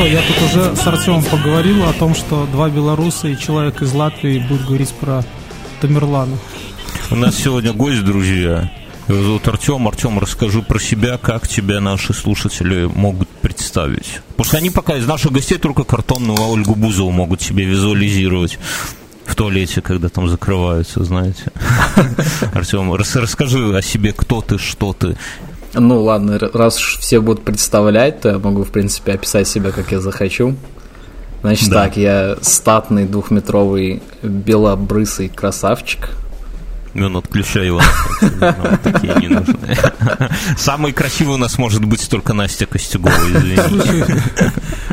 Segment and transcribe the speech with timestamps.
[0.00, 3.92] что, я тут уже с Артемом поговорил о том, что два белоруса и человек из
[3.92, 5.22] Латвии будут говорить про
[5.80, 6.38] Тамерлана.
[7.10, 8.72] У нас сегодня гость, друзья.
[9.08, 9.86] Его зовут Артем.
[9.88, 14.20] Артем, расскажи про себя, как тебя наши слушатели могут представить.
[14.28, 18.58] Потому что они пока из наших гостей только картонную Ольгу Бузову могут себе визуализировать
[19.26, 21.52] в туалете, когда там закрываются, знаете.
[22.54, 25.16] Артем, расскажи о себе, кто ты, что ты.
[25.74, 30.00] Ну ладно, раз все будут представлять, то я могу, в принципе, описать себя, как я
[30.00, 30.56] захочу.
[31.42, 31.84] Значит да.
[31.84, 36.10] так, я статный двухметровый белобрысый красавчик,
[36.94, 37.80] он отключай его.
[38.82, 39.76] Такие не нужны.
[40.56, 44.22] Самый красивый у нас может быть только Настя Костюгова, извините.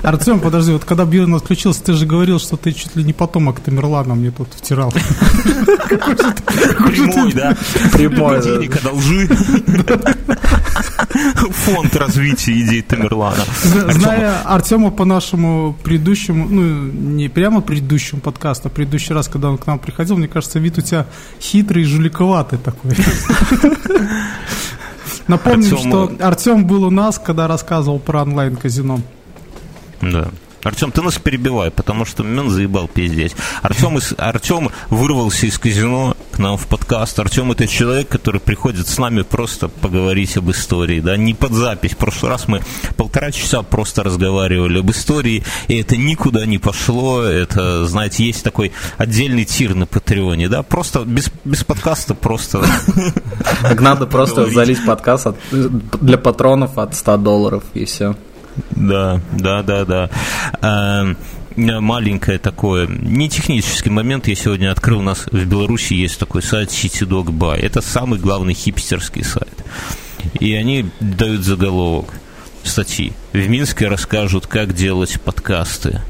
[0.04, 3.60] Артем, подожди, вот когда Бьерн отключился, ты же говорил, что ты чуть ли не потомок
[3.60, 4.92] Тамерлана мне тут втирал.
[6.88, 7.58] Прямой, да?
[7.94, 8.42] Прямой.
[8.42, 9.28] Денег одолжи.
[11.66, 13.44] Фонд развития идей Тамерлана.
[13.64, 16.62] Зная Артема по нашему предыдущему, ну,
[16.92, 20.78] не прямо предыдущему подкасту, а предыдущий раз, когда он к нам приходил, мне кажется, вид
[20.78, 21.06] у тебя
[21.42, 22.96] хитрый, жуликоватый такой.
[25.28, 29.02] Напомним, что Артем был у нас, когда рассказывал про онлайн-казино.
[30.02, 30.30] Да.
[30.68, 33.36] Артем, ты нас перебивай, потому что Мен заебал пиздеть.
[33.62, 37.18] Артем, из, Артем вырвался из казино к нам в подкаст.
[37.20, 41.92] Артем это человек, который приходит с нами просто поговорить об истории, да, не под запись.
[41.92, 42.62] В прошлый раз мы
[42.98, 47.22] полтора часа просто разговаривали об истории, и это никуда не пошло.
[47.22, 52.62] Это, знаете, есть такой отдельный тир на Патреоне, да, просто без, без подкаста просто.
[53.80, 58.18] Надо просто залить подкаст для патронов от 100 долларов, и все.
[58.72, 60.10] Да, да, да, да.
[60.62, 61.16] А,
[61.56, 66.70] маленькое такое, не технический момент, я сегодня открыл, у нас в Беларуси есть такой сайт
[66.70, 69.64] CityDog Buy, это самый главный хипстерский сайт.
[70.40, 72.14] И они дают заголовок
[72.64, 73.14] статьи.
[73.34, 76.02] В Минске расскажут, как делать подкасты.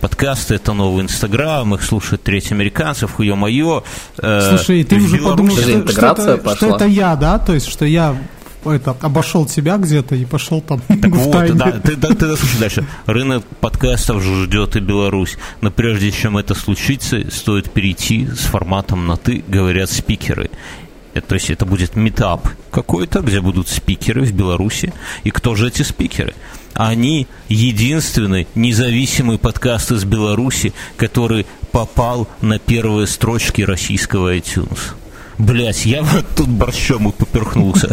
[0.00, 3.84] Подкасты это новый Инстаграм, их слушает треть американцев, хуе мое.
[4.18, 7.38] Э, Слушай, ты уже подумал, что, что, это, что это я, да?
[7.38, 8.16] То есть, что я
[8.64, 12.86] это, обошел тебя где-то и пошел там так вот, да, ты, да, ты дослушай дальше.
[13.06, 15.36] Рынок подкастов ждет и Беларусь.
[15.60, 20.50] Но прежде чем это случится, стоит перейти с форматом на «ты», говорят спикеры.
[21.14, 24.94] Это, то есть это будет метап какой-то, где будут спикеры в Беларуси.
[25.24, 26.34] И кто же эти спикеры?
[26.74, 34.94] Они единственный независимый подкаст из Беларуси, который попал на первые строчки российского iTunes.
[35.42, 37.90] Блять, я вот тут борщом и поперхнулся.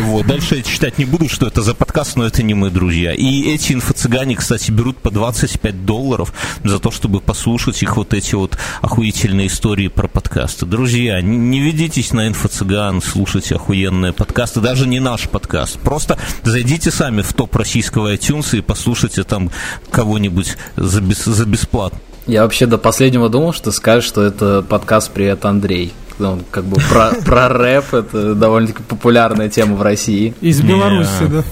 [0.00, 0.26] Вот.
[0.26, 3.12] Дальше я читать не буду, что это за подкаст, но это не мы, друзья.
[3.12, 6.32] И эти инфо-цыгане, кстати, берут по 25 долларов
[6.64, 10.64] за то, чтобы послушать их вот эти вот охуительные истории про подкасты.
[10.64, 15.78] Друзья, не ведитесь на инфо-цыган, слушайте охуенные подкасты, даже не наш подкаст.
[15.80, 19.50] Просто зайдите сами в топ российского iTunes и послушайте там
[19.90, 22.00] кого-нибудь за, бес, за бесплатно.
[22.26, 25.92] Я вообще до последнего думал, что скажешь, что это подкаст «Привет, Андрей».
[26.20, 30.32] Ну, как бы про, про рэп, это довольно-таки популярная тема в России.
[30.40, 31.42] Из Беларуси, да.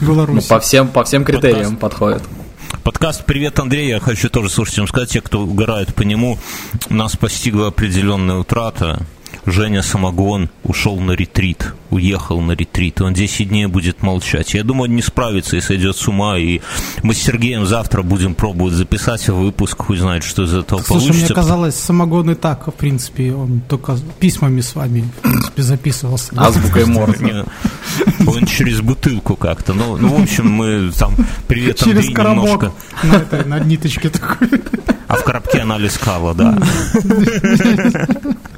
[0.00, 2.22] Ну, по, всем, по всем критериям подходит.
[2.82, 3.88] Подкаст «Привет, Андрей».
[3.88, 6.38] Я хочу тоже слушателям сказать, те, кто угорает по нему,
[6.90, 9.06] нас постигла определенная утрата.
[9.46, 14.54] Женя Самогон ушел на ретрит, уехал на ретрит, он 10 дней будет молчать.
[14.54, 16.60] Я думаю, он не справится и сойдет с ума, и
[17.02, 21.26] мы с Сергеем завтра будем пробовать записать выпуск, хуй знает, что из этого Слушай, получится.
[21.26, 26.32] мне казалось, Самогон и так, в принципе, он только письмами с вами, в принципе, записывался.
[26.36, 27.44] Азбукой Морзе.
[28.26, 29.74] Он через бутылку как-то.
[29.74, 31.14] Ну, ну, в общем, мы там
[31.46, 32.72] «Привет, Андрей» через немножко.
[33.02, 34.48] На, этой, на ниточке такой.
[35.06, 36.58] А в коробке анализ кала, да.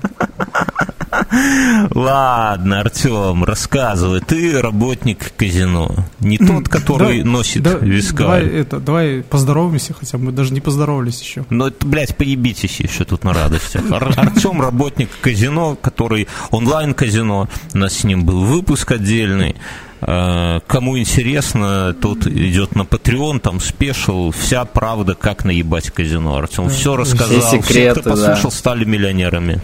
[1.90, 4.20] Ладно, Артем, рассказывай.
[4.20, 5.94] Ты работник казино.
[6.20, 8.26] Не тот, который да, носит да, вискарь.
[8.26, 11.44] Давай, это, давай поздороваемся, хотя мы даже не поздоровались еще.
[11.50, 13.82] Ну, это, блядь, поебитесь еще тут на радостях.
[13.90, 17.48] Артем работник казино, который онлайн-казино.
[17.74, 19.56] У нас с ним был выпуск отдельный.
[20.00, 26.36] Э, кому интересно, тут идет на Patreon, там спешил, вся правда, как наебать казино.
[26.36, 28.56] Артем все рассказал, все, секреты, все кто послушал, да.
[28.56, 29.60] стали миллионерами.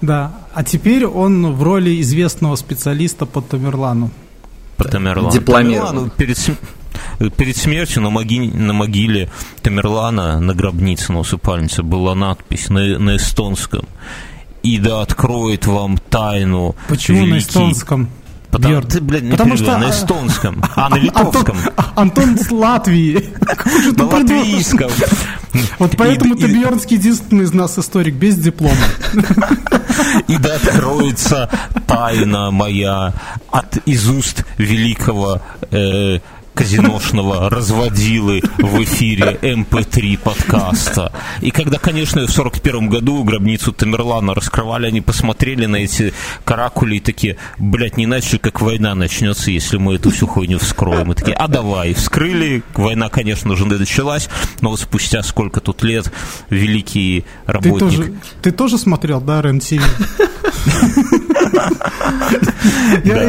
[0.00, 4.10] Да, а теперь он в роли известного специалиста по Тамерлану.
[4.76, 5.30] По Тамерлану.
[5.30, 6.10] Дипломированный.
[6.10, 6.36] Перед,
[7.36, 9.30] перед смертью на, могиле, на могиле
[9.62, 13.84] Тамерлана, на гробнице на усыпальнице, была надпись на, на эстонском.
[14.64, 17.34] «И да откроет вам тайну Почему великий...
[17.34, 18.10] на эстонском?
[18.50, 19.78] Потому, ты, блядь, не Потому что...
[19.78, 21.56] на эстонском, а на литовском.
[21.94, 23.24] Антон, Антон с Латвии.
[23.96, 24.90] На латвийском.
[25.78, 28.74] Вот поэтому ты, Бьернский единственный из нас историк без диплома.
[30.28, 31.50] И да откроется
[31.86, 33.12] тайна моя
[33.50, 35.40] от из уст великого
[35.70, 36.18] э,
[36.58, 41.12] казиношного разводилы в эфире MP3 эм подкаста.
[41.40, 46.12] И когда, конечно, в 41 году гробницу Тамерлана раскрывали, они посмотрели на эти
[46.44, 51.12] каракули и такие, блядь, не иначе, как война начнется, если мы эту всю хуйню вскроем.
[51.12, 51.94] И такие, а давай.
[51.94, 54.28] Вскрыли, война, конечно же, началась,
[54.60, 56.10] но вот спустя сколько тут лет
[56.50, 57.78] великий работник...
[57.78, 59.80] Ты тоже, ты тоже смотрел, да, РЕН-ТВ?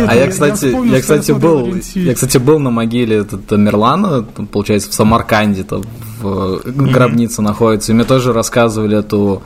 [0.07, 5.63] А я, кстати, я, кстати, был, я, кстати, был на могиле Тамерлана, получается, в Самарканде,
[5.63, 5.83] там,
[6.21, 9.42] в гробнице находится, и мне тоже рассказывали эту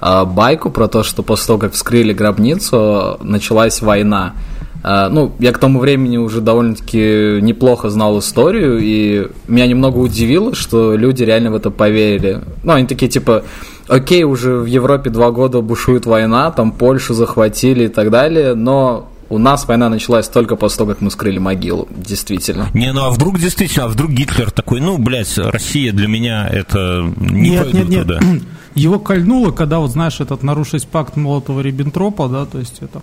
[0.00, 4.34] а, байку про то, что после того, как вскрыли гробницу, началась война.
[4.82, 10.54] А, ну, я к тому времени уже довольно-таки неплохо знал историю, и меня немного удивило,
[10.54, 12.42] что люди реально в это поверили.
[12.62, 13.42] Ну, они такие, типа,
[13.88, 19.08] окей, уже в Европе два года бушует война, там Польшу захватили и так далее, но
[19.30, 22.68] у нас война началась только после того, как мы скрыли могилу, действительно.
[22.74, 27.12] Не, ну а вдруг действительно, а вдруг Гитлер такой, ну, блядь, Россия для меня это
[27.16, 28.20] не нет, пойду нет, туда.
[28.20, 28.42] Нет.
[28.74, 33.02] Его кольнуло, когда, вот знаешь, этот нарушить пакт Молотова-Риббентропа, да, то есть это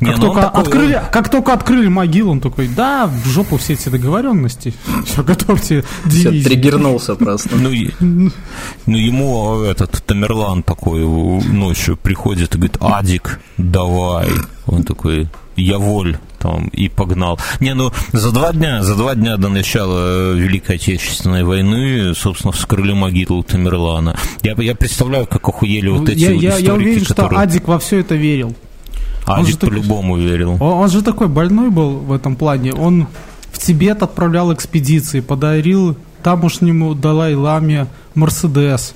[0.00, 0.62] не, ну только такой...
[0.62, 4.74] открыли, как только открыли могилу, он такой, да, в жопу все эти договоренности.
[5.06, 6.40] Все, готовьте дивизию.
[6.40, 7.50] Все, триггернулся просто.
[7.56, 7.70] Ну,
[8.00, 14.28] ну, ему этот Тамерлан такой ночью приходит и говорит, Адик, давай.
[14.66, 17.38] Он такой, я воль там и погнал.
[17.60, 22.92] Не, ну за два дня, за два дня до начала Великой Отечественной войны, собственно, вскрыли
[22.92, 24.16] могилу Тамерлана.
[24.42, 27.30] Я, я представляю, как охуели вот эти я, вот я, историки, я уверен, которые...
[27.30, 28.54] что Адик во все это верил.
[29.26, 30.52] Адик по-любому верил.
[30.52, 32.72] Он, он же такой больной был в этом плане.
[32.72, 33.06] Он
[33.52, 38.94] в Тибет отправлял экспедиции, подарил тамошнему Далай-Ламе Мерседес.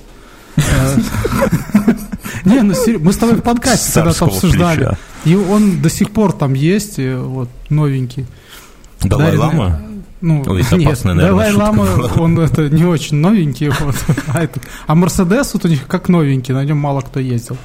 [0.55, 0.61] Э,
[2.45, 4.97] не, ну мы с тобой в подкасте когда-то обсуждали.
[5.25, 8.25] И он до сих пор там есть, вот, новенький.
[9.01, 9.81] Далай-Лама?
[10.21, 11.83] Ну, Ой, это нет, Далай-Лама,
[12.17, 13.69] он это не очень новенький.
[13.69, 13.95] Вот,
[14.27, 14.47] а,
[14.87, 17.57] а Мерседес вот у них как новенький, на нем мало кто ездил.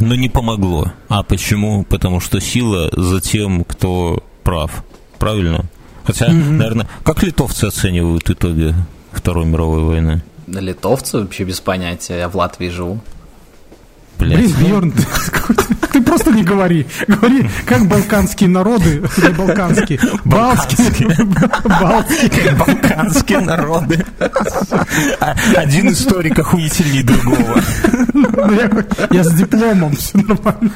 [0.00, 0.92] Но не помогло.
[1.08, 1.84] А почему?
[1.84, 4.84] Потому что сила за тем, кто прав.
[5.18, 5.64] Правильно?
[6.04, 6.50] Хотя, mm-hmm.
[6.50, 8.74] наверное, как литовцы оценивают итоги
[9.12, 10.22] Второй мировой войны?
[10.46, 12.18] Литовцы вообще без понятия.
[12.18, 13.00] Я в Латвии живу.
[14.18, 14.92] Блин, Бьерн,
[15.92, 16.86] ты, просто не говори.
[17.08, 21.16] Говори, как балканские народы, не балканские, балтские,
[21.64, 24.04] балтские, балканские народы.
[25.56, 27.60] Один историк охуительнее другого.
[28.12, 28.70] Ну, я,
[29.10, 30.70] я с дипломом, все нормально.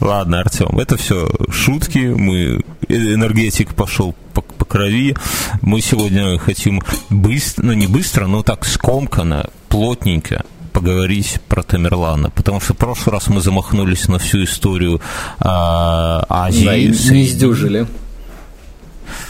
[0.00, 2.14] Ладно, Артем, это все шутки.
[2.16, 5.16] Мы энергетик пошел по, по крови.
[5.60, 12.60] Мы сегодня хотим быстро, ну не быстро, но так скомканно, плотненько поговорить про Тамерлана, потому
[12.60, 15.00] что в прошлый раз мы замахнулись на всю историю э,
[15.40, 16.64] Азии.
[16.64, 17.86] Да, и не сдюжили.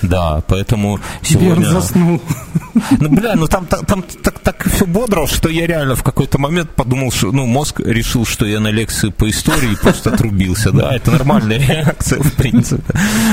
[0.02, 1.56] Да, поэтому сегодня...
[1.56, 2.20] Берн заснул.
[2.98, 6.38] Ну, бля, ну там, там, там так, так все бодро, что я реально в какой-то
[6.38, 10.94] момент подумал, что, ну, мозг решил, что я на лекции по истории просто отрубился, да,
[10.94, 12.82] это нормальная реакция, в принципе.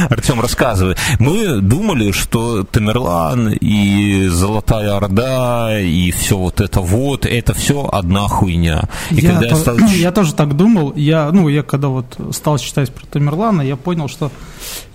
[0.09, 0.95] Артем, рассказывай.
[1.19, 8.27] Мы думали, что Тамерлан и Золотая Орда и все вот это вот, это все одна
[8.27, 8.83] хуйня.
[9.09, 9.77] И я, когда то, я, стал...
[9.77, 14.07] я тоже так думал, я, ну, я когда вот стал читать про Тамерлана, я понял,
[14.07, 14.31] что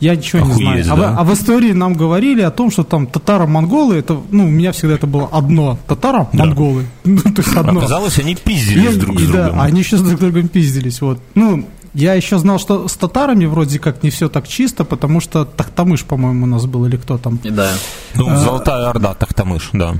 [0.00, 1.00] я ничего Охуеть, не знаю.
[1.00, 1.08] Да?
[1.08, 4.50] А, в, а в истории нам говорили о том, что там татаро-монголы, это, ну, у
[4.50, 5.78] меня всегда это было одно.
[5.86, 6.86] Татаро-монголы.
[7.04, 7.10] Да.
[7.12, 7.78] Ну, то есть одно.
[7.78, 9.56] Оказалось, они пиздились и, друг и, с другом.
[9.56, 11.00] Да, они еще с друг другом пиздились.
[11.00, 11.18] Вот.
[11.34, 15.44] Ну, я еще знал, что с татарами вроде как не все так чисто, потому что
[15.44, 17.38] Тахтамыш, по-моему, у нас был, или кто там.
[17.42, 17.70] Да.
[18.14, 19.94] Ну, а, Золотая Орда, Тахтамыш, да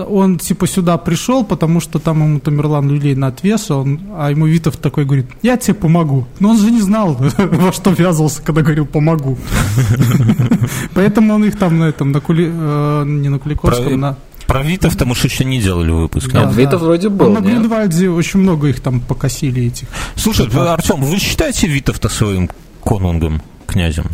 [0.00, 4.46] он типа сюда пришел, потому что там ему Тамерлан люлей на отвес, он, а ему
[4.46, 6.26] Витов такой говорит, я тебе помогу.
[6.40, 9.38] Но он же не знал, во что ввязывался, когда говорил помогу.
[10.94, 12.50] Поэтому он их там на этом, на Кули...
[12.52, 14.16] Э, не на Куликовском, на...
[14.46, 16.30] Про Витов там уж еще не делали выпуск.
[16.32, 16.50] Да, да.
[16.50, 19.88] Витов вроде был, На Гринвальде очень много их там покосили этих.
[20.16, 24.10] Слушай, Артем, вы считаете Витов-то своим конунгом, князем?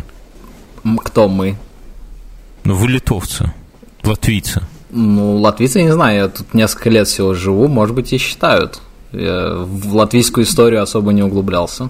[1.03, 1.57] Кто мы?
[2.63, 3.51] Ну, вы литовцы,
[4.03, 4.61] латвийцы.
[4.91, 8.81] Ну, латвийцы, не знаю, я тут несколько лет всего живу, может быть, и считают.
[9.11, 11.89] Я в латвийскую историю особо не углублялся.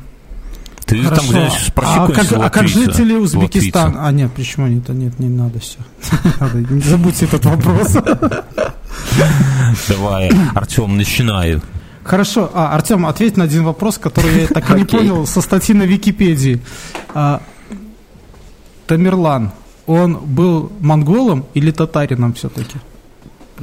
[0.85, 1.21] Ты Хорошо.
[1.21, 4.07] там где спроси а, как, а как жители Узбекистана?
[4.07, 4.89] А нет, почему нет?
[4.89, 5.77] Нет, не надо все.
[6.53, 7.93] Не забудьте этот вопрос.
[9.87, 11.61] Давай, Артем, начинаю.
[12.03, 15.75] Хорошо, а, Артем, ответь на один вопрос, который я так и не понял со статьи
[15.75, 16.59] на Википедии.
[17.13, 17.41] А,
[18.87, 19.51] Тамерлан,
[19.89, 22.77] он был монголом или татарином все-таки?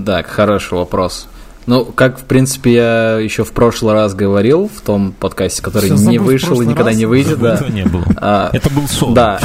[0.05, 1.29] Так, хороший вопрос.
[1.67, 6.03] Ну, как, в принципе, я еще в прошлый раз говорил в том подкасте, который Сейчас
[6.03, 6.97] не вышел и никогда раз.
[6.97, 7.41] не выйдет.
[7.41, 7.61] Да.
[7.71, 8.05] не было.
[8.17, 9.15] А, Это был сон.
[9.15, 9.41] Да.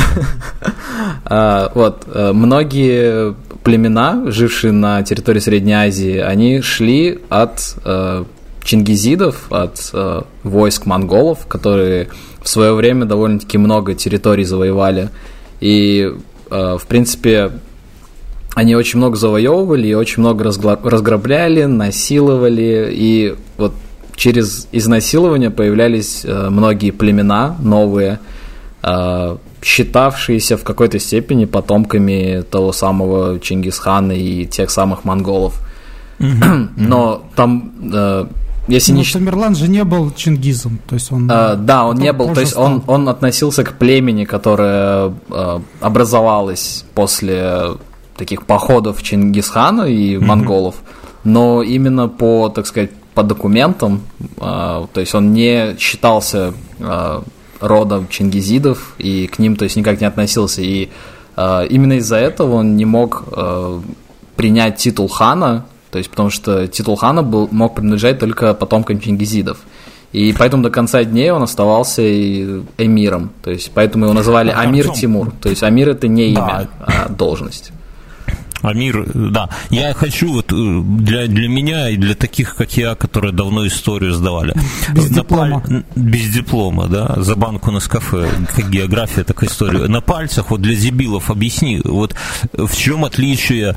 [1.25, 3.33] а, вот, э, многие
[3.63, 8.23] племена, жившие на территории Средней Азии, они шли от э,
[8.63, 12.09] чингизидов, от э, войск монголов, которые
[12.43, 15.09] в свое время довольно-таки много территорий завоевали.
[15.59, 16.11] И,
[16.51, 17.51] в принципе,
[18.55, 23.73] они очень много завоевывали и очень много разграбляли, насиловали, и вот
[24.15, 28.19] через изнасилование появлялись э, многие племена новые,
[28.83, 35.61] э, считавшиеся в какой-то степени потомками того самого Чингисхана и тех самых монголов.
[36.19, 38.25] Но там э,
[38.71, 39.05] если ну, не...
[39.05, 41.29] Тамерлан же не был Чингизом, то есть он...
[41.31, 46.85] А, да, он не был, то есть он, он относился к племени, которое а, образовалось
[46.93, 47.77] после
[48.15, 50.25] таких походов Чингисхана и mm-hmm.
[50.25, 50.75] монголов,
[51.23, 54.01] но именно по, так сказать, по документам,
[54.39, 57.23] а, то есть он не считался а,
[57.59, 60.89] родом чингизидов и к ним, то есть никак не относился, и
[61.35, 63.23] а, именно из-за этого он не мог
[64.35, 69.59] принять титул хана, то есть потому что титул хана был, мог принадлежать только потомкам чингизидов.
[70.13, 73.31] И поэтому до конца дней он оставался эмиром.
[73.43, 75.31] То есть поэтому его называли Амир Тимур.
[75.41, 77.05] То есть Амир это не имя, да.
[77.05, 77.71] а должность.
[78.61, 79.49] Амир, да.
[79.69, 84.13] Я хочу вот э, для, для меня и для таких, как я, которые давно историю
[84.13, 84.53] сдавали.
[84.93, 85.59] Без на диплома.
[85.61, 85.83] Паль...
[85.95, 89.87] Без диплома, да, за банку на кафе, как география, так история.
[89.87, 92.15] На пальцах, вот для дебилов объясни, вот
[92.53, 93.75] в чем отличие,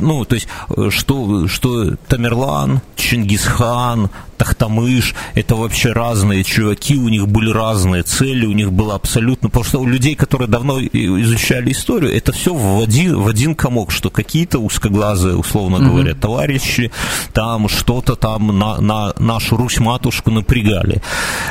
[0.00, 7.28] ну, то есть, э, что, что Тамерлан, Чингисхан, Тахтамыш, это вообще разные чуваки, у них
[7.28, 12.14] были разные цели, у них было абсолютно, потому что у людей, которые давно изучали историю,
[12.14, 15.88] это все в один, в один комок, что какие-то узкоглазые, условно mm-hmm.
[15.88, 16.90] говоря, товарищи
[17.32, 21.02] там что-то там на, на нашу Русь-матушку напрягали.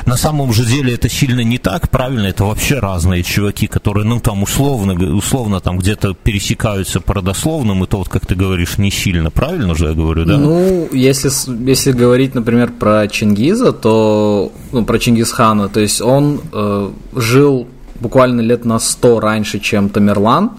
[0.06, 4.20] На самом же деле это сильно не так, правильно, это вообще разные чуваки, которые, ну,
[4.20, 8.92] там условно, условно там где-то пересекаются по родословным, и то, вот, как ты говоришь, не
[8.92, 10.38] сильно, правильно же я говорю, да?
[10.38, 11.30] Ну, если,
[11.68, 17.68] если говорить, например, про Чингиза, то, ну, про Чингисхана, то есть он э, жил
[18.00, 20.52] буквально лет на 100 раньше, чем Тамерлан,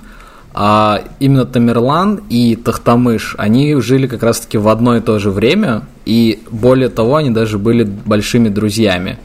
[0.58, 5.82] а именно Тамерлан и Тахтамыш, они жили как раз-таки в одно и то же время,
[6.06, 9.18] и более того, они даже были большими друзьями.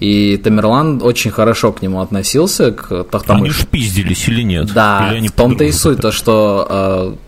[0.00, 3.44] И Тамерлан очень хорошо к нему относился, к Тахтамышу.
[3.44, 4.72] Они шпиздились или нет?
[4.72, 7.27] Да, или в том-то и суть, то, что э,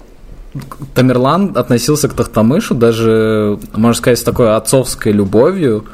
[0.95, 5.85] Тамерлан относился к Тахтамышу даже, можно сказать, с такой отцовской любовью,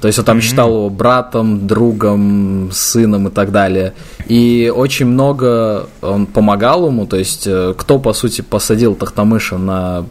[0.00, 0.40] то есть он там mm-hmm.
[0.40, 3.92] считал его братом, другом, сыном и так далее.
[4.26, 7.06] И очень много он помогал ему.
[7.06, 10.06] То есть э, кто, по сути, посадил Тахтамыша на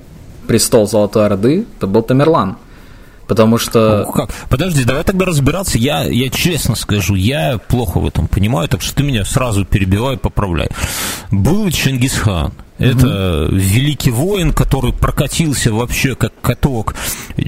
[0.48, 2.58] престол Золотой Орды, это был Тамерлан.
[3.28, 4.04] Потому что...
[4.06, 4.30] Ну, как?
[4.50, 5.78] Подожди, давай тогда разбираться.
[5.78, 10.18] Я, я честно скажу, я плохо в этом понимаю, так что ты меня сразу перебивай,
[10.18, 10.70] поправляй.
[11.32, 13.56] Был Чингисхан, это угу.
[13.56, 16.96] великий воин, который прокатился вообще как каток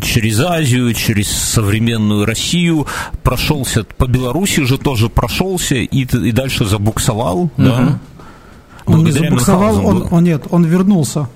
[0.02, 2.88] через Азию, через современную Россию,
[3.24, 7.52] прошелся по Беларуси же тоже прошелся и, и дальше забуксовал, угу.
[7.58, 8.00] да?
[8.86, 11.28] Он не забуксовал, он, он нет, он вернулся.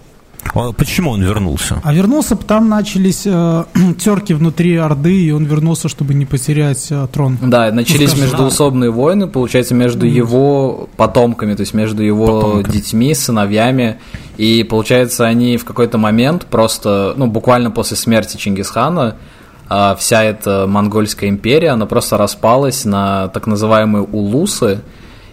[0.54, 1.80] А почему он вернулся?
[1.84, 3.64] А вернулся, там начались э,
[4.00, 7.38] терки внутри Орды, и он вернулся, чтобы не потерять э, трон.
[7.42, 10.10] Да, начались ну, междуусобные войны, получается, между mm.
[10.10, 12.74] его потомками, то есть между его Потомками.
[12.74, 13.98] детьми, сыновьями.
[14.38, 19.16] И, получается, они в какой-то момент просто, ну, буквально после смерти Чингисхана,
[19.70, 24.82] э, вся эта монгольская империя, она просто распалась на так называемые улусы.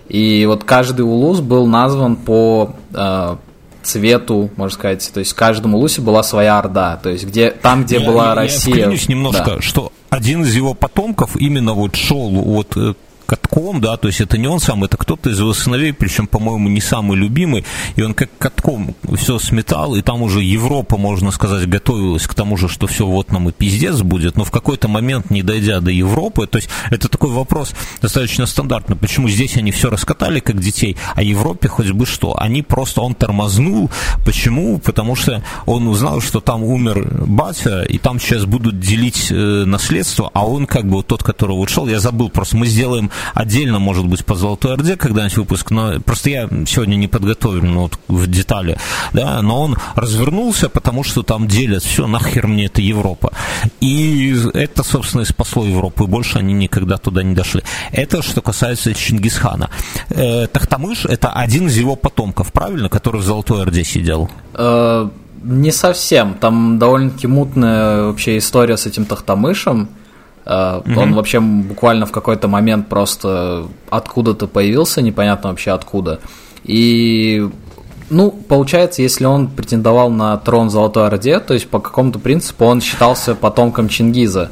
[0.09, 3.37] И вот каждый улус был назван по э,
[3.85, 5.11] цвету, можно сказать.
[5.13, 6.99] То есть каждому Лусе была своя орда.
[7.03, 8.91] То есть где, там, где я, была я, Россия...
[8.91, 9.61] Я немножко, да.
[9.61, 12.95] что один из его потомков именно вот шел вот э,
[13.27, 16.69] катком, да, то есть это не он сам, это кто-то из его сыновей, причем, по-моему,
[16.69, 17.65] не самый любимый,
[17.97, 22.57] и он как катком все сметал, и там уже Европа, можно сказать, готовилась к тому
[22.57, 25.91] же, что все вот нам и пиздец будет, но в какой-то момент, не дойдя до
[25.91, 30.97] Европы, то есть это такой вопрос достаточно стандартный, почему здесь они все раскатали, как детей,
[31.15, 33.91] а Европе хоть бы что, они просто, он тормознул,
[34.25, 34.79] почему?
[34.79, 40.31] Потому что он узнал, что там умер батя, и там сейчас будут делить э, наследство,
[40.35, 44.07] а он как бы вот тот, который ушел, я забыл, просто мы сделаем отдельно, может
[44.07, 48.79] быть, по Золотой Орде когда-нибудь выпуск, но просто я сегодня не подготовлен вот, в детали,
[49.13, 53.33] да, но он развернулся, потому что там делят, все, нахер мне это Европа.
[53.81, 57.63] И это, собственно, и спасло Европу, и больше они никогда туда не дошли.
[57.93, 59.71] Это что касается Чингисхана.
[60.11, 64.31] Э, Тахтамыш– это один из его потомков, правильно, который в Золотой Орде сидел?
[64.55, 65.09] Э,
[65.43, 66.35] Не совсем.
[66.35, 69.89] Там довольно-таки мутная вообще история с этим Тахтамышем.
[70.45, 70.99] Mm-hmm.
[70.99, 76.21] Он вообще буквально в какой-то момент просто откуда-то появился, непонятно вообще откуда.
[76.65, 77.49] И
[78.11, 82.83] ну, получается, если он претендовал на трон Золотой Орде, то есть по какому-то принципу он
[82.83, 84.51] считался потомком Чингиза.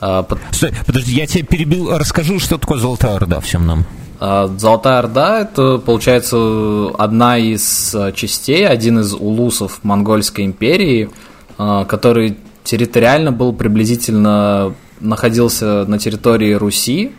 [0.00, 3.84] А, Стой, подожди, я тебе перебил, расскажу, что такое Золотая Орда всем нам.
[4.20, 11.10] А, Золотая Орда– это, получается, одна из частей, один из улусов Монгольской империи,
[11.58, 14.74] который территориально был приблизительно
[15.04, 17.12] находился на территории Руси,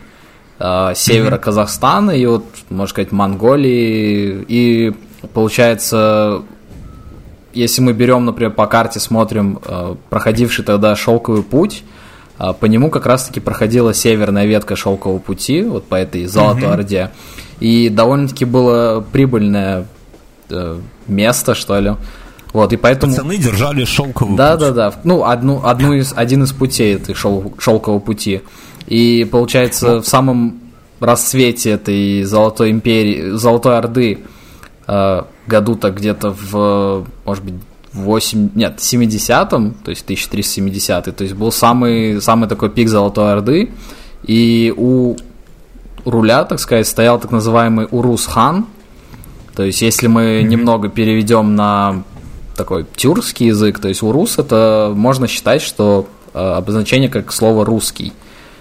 [0.58, 1.38] севера mm-hmm.
[1.38, 4.94] Казахстана и вот, можно сказать, Монголии и
[5.32, 6.42] Получается,
[7.52, 11.84] если мы берем, например, по карте смотрим э, проходивший тогда шелковый путь,
[12.38, 16.72] э, по нему как раз-таки проходила северная ветка шелкового пути, вот по этой Золотой mm-hmm.
[16.72, 17.10] Орде.
[17.60, 19.86] И довольно-таки было прибыльное
[20.50, 21.94] э, место, что ли.
[22.56, 23.12] Вот, и поэтому...
[23.12, 24.60] Пацаны держали шелковый да, путь.
[24.60, 24.96] Да, да, да.
[25.04, 28.42] Ну, одну, одну из, один из путей этой шел, шелкового пути.
[28.86, 30.02] И получается, ну.
[30.02, 30.60] в самом
[31.00, 34.20] расцвете этой Золотой империи, Золотой Орды,
[34.88, 37.54] Э, году-то где-то в, может быть,
[37.92, 43.70] 8, нет, 70-м, то есть 1370 то есть был самый, самый такой пик Золотой Орды,
[44.24, 45.16] и у
[46.04, 48.66] руля, так сказать, стоял так называемый Урус-хан,
[49.54, 50.42] то есть если мы mm-hmm.
[50.42, 52.02] немного переведем на
[52.56, 58.12] такой тюркский язык, то есть урус это можно считать, что э, обозначение как слово русский.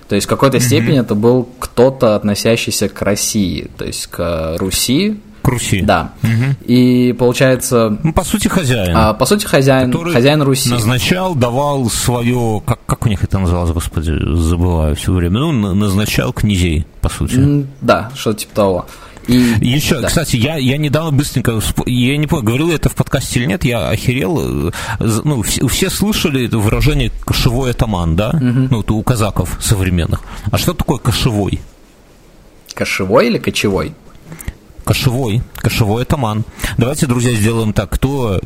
[0.07, 0.61] То есть в какой-то mm-hmm.
[0.61, 5.81] степени это был кто-то, относящийся к России, то есть к Руси, к Руси.
[5.83, 6.13] Да.
[6.23, 6.65] Угу.
[6.65, 7.99] И получается...
[8.01, 8.97] Ну, по сути, хозяин.
[8.97, 10.71] А, по сути, хозяин, хозяин Руси.
[10.71, 12.63] назначал, давал свое...
[12.65, 15.41] Как, как у них это называлось, господи, забываю все время.
[15.41, 17.67] Ну, назначал князей, по сути.
[17.81, 18.85] Да, что-то типа того.
[19.27, 20.07] И, Еще, да.
[20.07, 23.89] кстати, я, я недавно быстренько, я не помню, говорил это в подкасте или нет, я
[23.89, 24.71] охерел.
[24.99, 28.29] Ну, все, все слышали это выражение кошевой атаман, да?
[28.29, 28.67] Угу.
[28.71, 30.21] Ну, это у казаков современных.
[30.51, 31.59] А что такое кошевой?
[32.73, 33.93] Кошевой или кочевой?
[34.83, 36.45] Кошевой, кошевой атаман.
[36.77, 37.89] Давайте, друзья, сделаем так.
[37.89, 38.39] Кто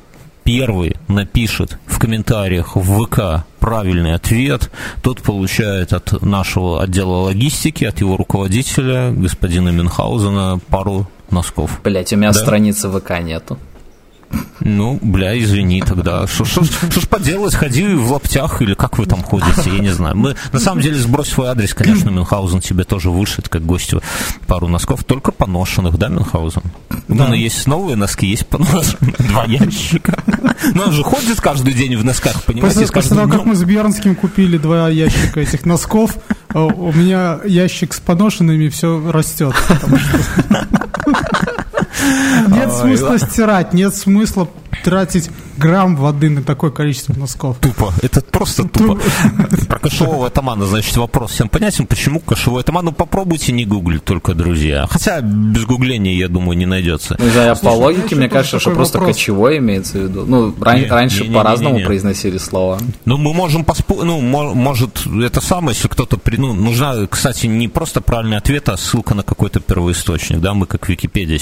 [0.50, 4.72] первый напишет в комментариях в ВК правильный ответ,
[5.04, 11.80] тот получает от нашего отдела логистики, от его руководителя, господина Мюнхгаузена, пару носков.
[11.84, 12.40] Блять, у меня да?
[12.40, 13.60] страницы ВК нету.
[14.62, 16.28] Ну, бля, извини тогда.
[16.28, 20.15] Что ж поделать, ходи в лаптях или как вы там ходите, я не знаю.
[20.18, 24.02] Мы, на самом деле, сбрось свой адрес, конечно, Мюнхгаузен тебе тоже вышит, как гостю,
[24.48, 26.63] пару носков, только поношенных, да, Мюнхгаузен?
[27.08, 27.28] Да.
[27.28, 30.22] Ну, есть новые носки, есть поношенные, два ящика.
[30.74, 32.82] Ну, он же ходит каждый день в носках, понимаете?
[32.82, 36.18] После, после того, как мы с Бьернским купили два ящика этих носков,
[36.54, 39.56] э, у меня ящик с поношенными все растет.
[42.48, 44.48] Нет смысла стирать, нет смысла
[44.84, 47.58] тратить грамм воды на такое количество носков.
[47.60, 47.92] Тупо.
[48.02, 48.98] Это просто тупо.
[49.68, 51.86] Про кошевого атамана, значит, вопрос всем понятен.
[51.86, 52.86] Почему кошевой атаман?
[52.86, 54.88] Ну, попробуйте не гуглить только, друзья.
[54.90, 57.18] Хотя без гугления, я думаю, не найдется.
[57.20, 60.26] Ну, да, по логике, мне кажется, что просто кочевой имеется в виду.
[60.26, 62.80] Ну, раньше по-разному произносили слова.
[63.06, 68.02] Ну, мы можем поспорить, ну, может, это самое, если кто-то, ну, нужна, кстати, не просто
[68.02, 71.38] правильный ответ, а ссылка на какой-то первоисточник, да, мы как Википедия,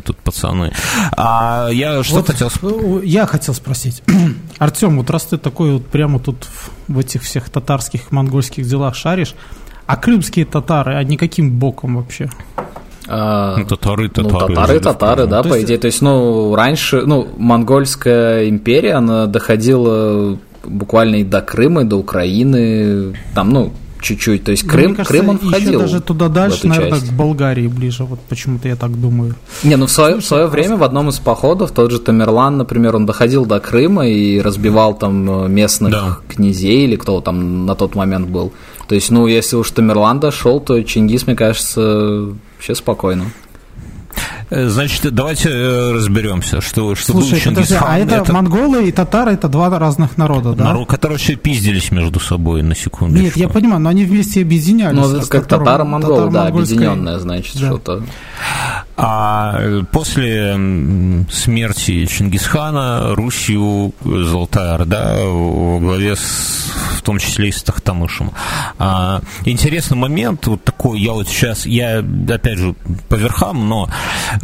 [0.00, 0.72] серьезные тут пацаны.
[1.16, 2.50] А я что хотел...
[3.02, 4.02] Я хотел спросить.
[4.58, 6.46] Артем, вот раз ты такой вот прямо тут
[6.88, 9.34] в этих всех татарских, монгольских делах шаришь,
[9.86, 12.30] а крымские татары, они каким боком вообще?
[13.08, 14.54] А, ну, татары, татары.
[14.54, 15.78] Ну, татары, татары, да, по идее.
[15.78, 21.96] То есть, ну, раньше, ну, монгольская империя, она доходила буквально и до Крыма, и до
[21.96, 24.44] Украины, там, ну, чуть-чуть.
[24.44, 25.72] То есть ну, Крым, кажется, Крым он входил.
[25.72, 27.10] Еще даже туда дальше, наверное, часть.
[27.10, 28.04] к Болгарии ближе.
[28.04, 29.34] Вот почему-то я так думаю.
[29.62, 32.96] Не, ну в свое, в свое время в одном из походов тот же Тамерлан, например,
[32.96, 36.18] он доходил до Крыма и разбивал там э, местных да.
[36.28, 38.52] князей или кто там на тот момент был.
[38.88, 43.26] То есть, ну, если уж Тамерлан дошел, то Чингис, мне кажется, вообще спокойно.
[44.50, 47.84] Э, значит, давайте э, разберемся, что, что Слушай, был Чингисхан.
[47.86, 50.64] А это, это монголы и татары это два разных народа, да?
[50.64, 53.20] Народ, которые вообще пиздились между собой на секунду.
[53.20, 54.98] Нет, я понимаю, но они вместе объединялись.
[54.98, 57.66] Ну, это как татаро-монголы, да, объединенное, значит, да.
[57.66, 58.02] что-то.
[59.02, 60.52] А после
[61.30, 68.32] смерти Чингисхана Русью Золотая Орда во главе с, в том числе и с Тахтамышем.
[68.78, 72.74] А, интересный момент, вот такой, я вот сейчас, я опять же
[73.08, 73.88] по верхам, но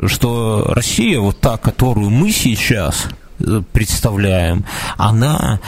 [0.06, 3.08] что Россия, вот та, которую мы сейчас
[3.40, 4.64] э, представляем,
[4.96, 5.60] она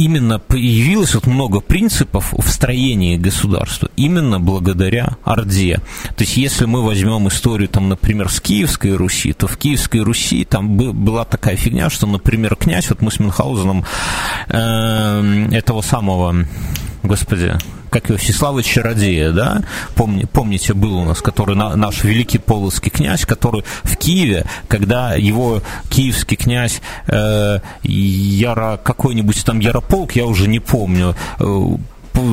[0.00, 5.80] именно появилось вот много принципов в строении государства именно благодаря Орде.
[6.16, 10.46] То есть, если мы возьмем историю, там, например, с Киевской Руси, то в Киевской Руси
[10.46, 13.84] там была такая фигня, что, например, князь, вот мы с Мюнхгаузеном
[14.48, 16.46] э, этого самого,
[17.02, 17.58] господи,
[17.90, 19.62] как его, Всеслава Чародея, да,
[19.94, 25.14] Помни, помните, был у нас, который на, наш великий полоцкий князь, который в Киеве, когда
[25.14, 31.44] его киевский князь э, Яро, какой-нибудь там Ярополк, я уже не помню, э,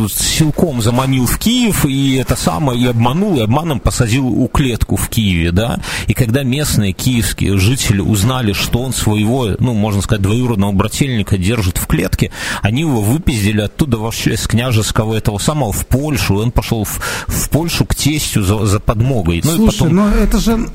[0.09, 5.09] силком заманил в Киев и это самое, и обманул, и обманом посадил у клетку в
[5.09, 10.71] Киеве, да, и когда местные киевские жители узнали, что он своего, ну, можно сказать, двоюродного
[10.71, 16.39] брательника держит в клетке, они его выпиздили оттуда вообще с княжеского этого самого в Польшу,
[16.39, 19.41] и он пошел в, в Польшу к тестю за, за подмогой.
[19.43, 19.95] Ну, Слушай, потом...
[19.95, 20.67] но это же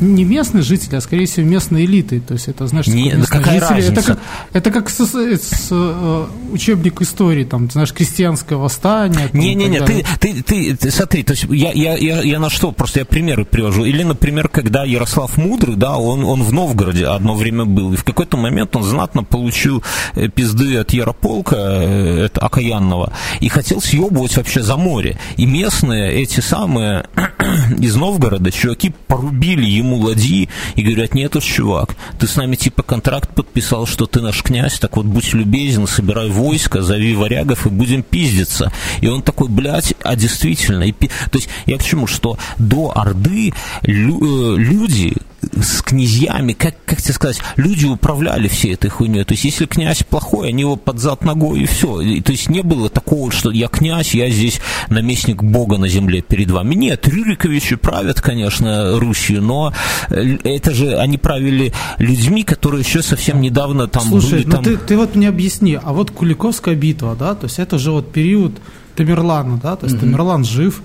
[0.00, 2.20] не местные жители, а скорее всего местные элиты.
[2.20, 3.74] То есть это, знаешь, не, да какая жители.
[3.74, 3.92] разница?
[3.92, 4.18] Это как,
[4.52, 9.28] это как с, с, э, учебник истории, там, знаешь, крестьянское восстание.
[9.32, 13.00] Не-не-не, ты, ты, ты, ты смотри, то есть я, я, я, я на что, просто
[13.00, 13.84] я примеры привожу.
[13.84, 18.04] Или, например, когда Ярослав Мудрый, да, он, он в Новгороде одно время был, и в
[18.04, 19.82] какой-то момент он знатно получил
[20.14, 25.18] э, пизды от Ярополка, э, это окаянного, и хотел съебывать вообще за море.
[25.36, 27.06] И местные эти самые
[27.78, 32.82] из Новгорода чуваки порубили ему ладьи и говорят, нет уж, чувак, ты с нами типа
[32.82, 37.70] контракт подписал, что ты наш князь, так вот будь любезен, собирай войско, зови варягов и
[37.70, 38.72] будем пиздиться.
[39.00, 40.84] И он такой, блядь, а действительно.
[40.84, 46.74] И, то есть я к чему, что до Орды лю, э, люди с князьями, как,
[46.84, 49.24] как тебе сказать, люди управляли всей этой хуйней.
[49.24, 52.00] То есть, если князь плохой, они его под зад ногой и все.
[52.00, 56.22] И, то есть, не было такого, что я князь, я здесь наместник Бога на земле
[56.22, 56.74] перед вами.
[56.74, 59.72] Нет, Рюриковичи правят, конечно, Русью, но
[60.10, 64.44] э, это же они правили людьми, которые еще совсем недавно там Слушай, были.
[64.44, 64.64] ну там...
[64.64, 68.12] ты, ты вот мне объясни, а вот Куликовская битва, да, то есть это же вот
[68.12, 68.58] период
[68.96, 70.82] Тамерлана, да, то есть mm Тамерлан жив.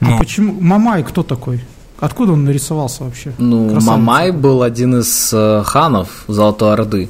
[0.00, 0.18] А ну.
[0.18, 1.60] почему Мамай кто такой?
[2.04, 3.32] Откуда он нарисовался вообще?
[3.38, 3.90] Ну, Красавица.
[3.90, 7.08] Мамай был один из э, ханов Золотой Орды.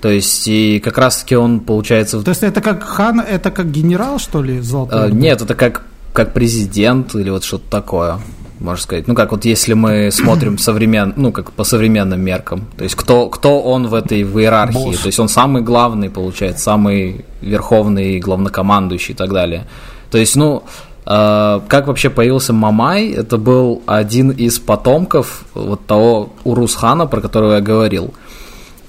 [0.00, 2.22] То есть, и как раз-таки он, получается...
[2.22, 5.16] То есть, это как хан, это как генерал, что ли, Золотой э, Орды?
[5.16, 8.20] Нет, это как, как президент или вот что-то такое,
[8.60, 9.08] можно сказать.
[9.08, 11.14] Ну, как вот если мы смотрим современ...
[11.16, 12.68] ну, как по современным меркам.
[12.76, 14.74] То есть, кто, кто он в этой в иерархии?
[14.74, 15.00] Босс.
[15.00, 19.66] То есть, он самый главный, получается, самый верховный, главнокомандующий и так далее.
[20.12, 20.62] То есть, ну,
[21.08, 23.08] как вообще появился Мамай?
[23.12, 28.12] Это был один из потомков вот того Урус-хана, про которого я говорил.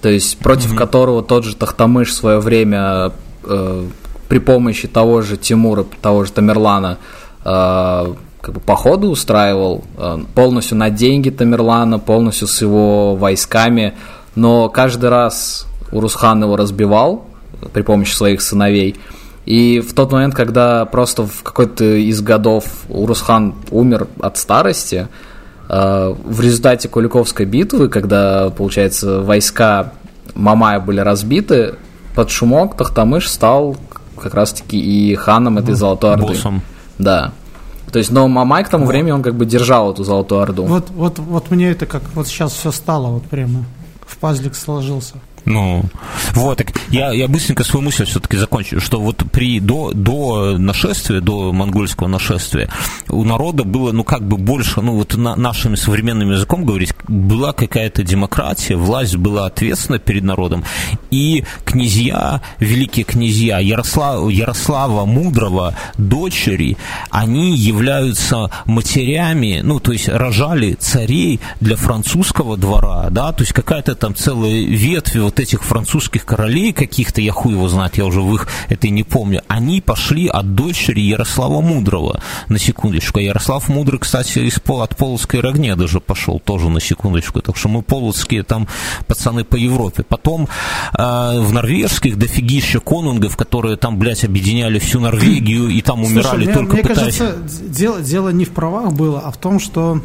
[0.01, 0.77] То есть против mm-hmm.
[0.77, 3.13] которого тот же Тахтамыш в свое время
[3.45, 3.87] э,
[4.27, 6.97] при помощи того же Тимура, того же Тамерлана
[7.45, 13.93] э, как бы походы устраивал э, полностью на деньги Тамерлана, полностью с его войсками,
[14.35, 17.25] но каждый раз Урусхан его разбивал
[17.71, 18.97] при помощи своих сыновей–
[19.45, 25.07] и в тот момент, когда просто в какой-то из годов Урусхан умер от старости,
[25.67, 29.93] э, в результате Куликовской битвы, когда, получается, войска
[30.35, 31.75] Мамая были разбиты,
[32.15, 33.77] под шумок Тахтамыш стал
[34.21, 36.27] как раз-таки и ханом этой Золотой Орды.
[36.27, 36.61] Боссом.
[36.97, 37.31] Да.
[37.91, 38.91] То есть, но Мамай к тому вот.
[38.91, 40.65] времени он как бы держал эту Золотую Орду.
[40.65, 43.63] Вот, вот, вот мне это как вот сейчас все стало, вот прямо
[44.05, 45.15] в пазлик сложился.
[45.49, 45.83] Ну,
[46.33, 51.21] вот, так я, я быстренько свою мысль все-таки закончу, что вот при, до, до нашествия,
[51.21, 52.69] до монгольского нашествия,
[53.07, 57.51] у народа было, ну, как бы больше, ну, вот на, нашим современным языком говорить, была
[57.51, 60.63] какая-то демократия, власть была ответственна перед народом,
[61.09, 66.77] и князья, великие князья Ярослава, Ярослава Мудрого, дочери,
[67.09, 73.95] они являются матерями, ну, то есть рожали царей для французского двора, да, то есть какая-то
[73.95, 78.33] там целая ветвь вот этих французских королей каких-то, я хуй его знает, я уже в
[78.35, 83.19] их это не помню, они пошли от дочери Ярослава Мудрого, на секундочку.
[83.19, 87.41] А Ярослав Мудрый, кстати, из, от Полоцкой Рогне даже пошел, тоже на секундочку.
[87.41, 88.67] Так что мы полоцкие там
[89.07, 90.03] пацаны по Европе.
[90.03, 90.47] Потом
[90.93, 96.53] э, в норвежских дофигища конунгов, которые там, блядь, объединяли всю Норвегию и там умирали Слушай,
[96.53, 97.17] только мне, пытаясь...
[97.17, 100.01] кажется, дело, дело не в правах было, а в том, что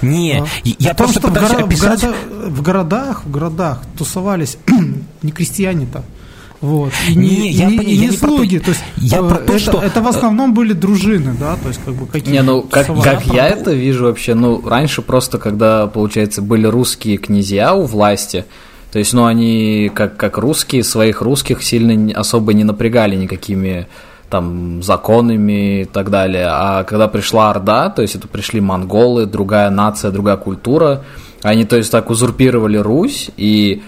[0.00, 0.46] не, а?
[0.78, 2.02] я просто что пытаюсь в, горо- описать...
[2.02, 4.58] в, города, в городах, в городах тусовались
[5.22, 6.04] не крестьяне-то.
[6.62, 6.92] Вот.
[7.08, 8.58] И не, не, я, и, не, и не, не слуги.
[8.58, 9.82] То, то есть, я э, про то, это, что...
[9.82, 13.26] это в основном были дружины, да, то есть как бы какие Не, ну как, как
[13.26, 18.44] я, я это вижу вообще, ну раньше просто, когда, получается, были русские князья у власти,
[18.92, 23.88] то есть, ну они как, как русские, своих русских сильно особо не напрягали никакими
[24.32, 26.48] там законами и так далее.
[26.48, 31.04] А когда пришла Орда, то есть это пришли монголы, другая нация, другая культура,
[31.42, 33.82] они, то есть, так узурпировали Русь и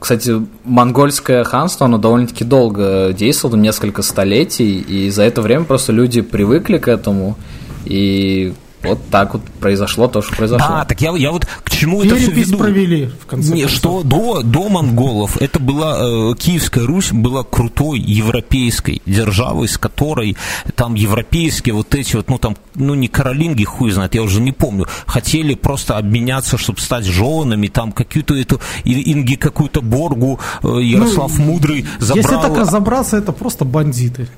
[0.00, 6.22] Кстати, монгольское ханство, оно довольно-таки долго действовало, несколько столетий, и за это время просто люди
[6.22, 7.36] привыкли к этому,
[7.84, 8.52] и
[8.84, 10.66] вот так вот произошло то, что произошло.
[10.68, 12.58] А, так я, я вот к чему это все веду?
[12.58, 18.00] провели, в конце Не, что до, до монголов это была э, Киевская Русь была крутой
[18.00, 20.36] европейской державой, с которой
[20.74, 24.52] там европейские вот эти вот, ну там, ну не каролинги, хуй знает, я уже не
[24.52, 31.38] помню, хотели просто обменяться, чтобы стать женами, там какую-то эту инги какую-то боргу э, Ярослав
[31.38, 32.16] ну, Мудрый забрал.
[32.16, 34.28] Если так разобраться, это просто бандиты.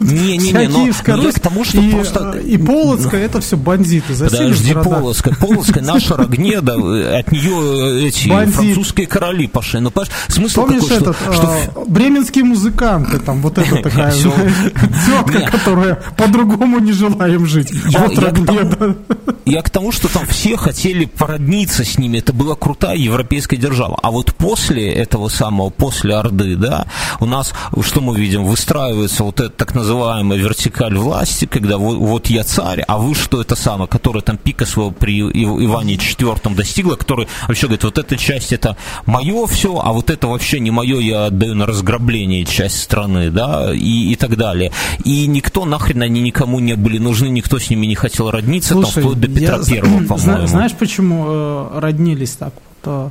[0.00, 2.34] Не-не-не, но я к тому, что просто...
[2.36, 4.14] Э, и Полоцкая это все бандиты.
[4.14, 5.34] Подожди, Полоцкая.
[5.34, 6.74] Полоцкая, наша Рогнеда,
[7.18, 8.54] от нее эти Бандит.
[8.54, 9.80] французские короли пошли.
[9.80, 9.92] Ну,
[10.28, 11.46] смысл Помнишь такой, этот, что, что...
[11.76, 17.72] А, бременские музыканты, там, вот это такая тетка, которая по-другому не желаем жить.
[17.92, 18.96] Вот Рогнеда.
[19.44, 22.18] Я к тому, что там все хотели породниться с ними.
[22.18, 23.96] Это была крутая европейская держава.
[24.02, 26.86] А вот после этого самого, после Орды, да,
[27.20, 32.26] у нас, что мы видим, выстраивается вот эта так называемая вертикаль власти, когда вот, вот
[32.26, 36.96] я царь, а вы что это самое, которое там пика своего при Иване IV достигла,
[36.96, 40.98] который вообще говорит, вот эта часть это мое все, а вот это вообще не мое,
[41.00, 44.72] я отдаю на разграбление часть страны, да, и, и так далее.
[45.04, 48.94] И никто нахрен они никому не были нужны, никто с ними не хотел родниться, Слушай,
[48.94, 50.46] там, вплоть до Петра я, Первого, по-моему.
[50.46, 52.52] Знаешь, почему э, роднились так?
[52.86, 53.10] То,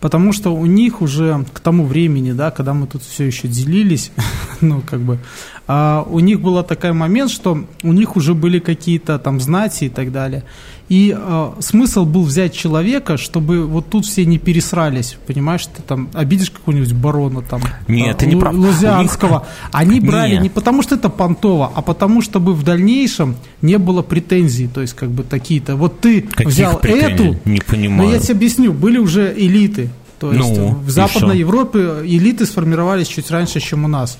[0.00, 4.10] потому что у них уже к тому времени, да, когда мы тут все еще делились,
[4.60, 5.20] ну, как бы,
[5.68, 9.88] а у них был такой момент, что у них уже были какие-то там знати и
[9.88, 10.42] так далее.
[10.92, 16.10] И э, смысл был взять человека, чтобы вот тут все не пересрались, понимаешь, ты там
[16.12, 18.54] обидишь какого-нибудь барона там Нет, э, не прав.
[18.54, 19.30] Лузианского.
[19.38, 19.70] Них...
[19.72, 20.42] Они брали не.
[20.42, 24.92] не потому, что это понтово, а потому, чтобы в дальнейшем не было претензий, то есть
[24.92, 25.76] как бы такие-то.
[25.76, 27.30] Вот ты Каких взял претензий?
[27.30, 28.02] эту, не понимаю.
[28.02, 29.88] но я тебе объясню, были уже элиты.
[30.18, 34.18] То есть ну, в Западной Европе элиты сформировались чуть раньше, чем у нас.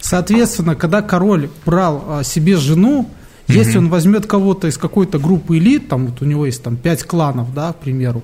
[0.00, 3.10] Соответственно, когда король брал а, себе жену,
[3.48, 7.02] если он возьмет кого-то из какой-то группы элит, там вот у него есть там пять
[7.04, 8.22] кланов, да, к примеру,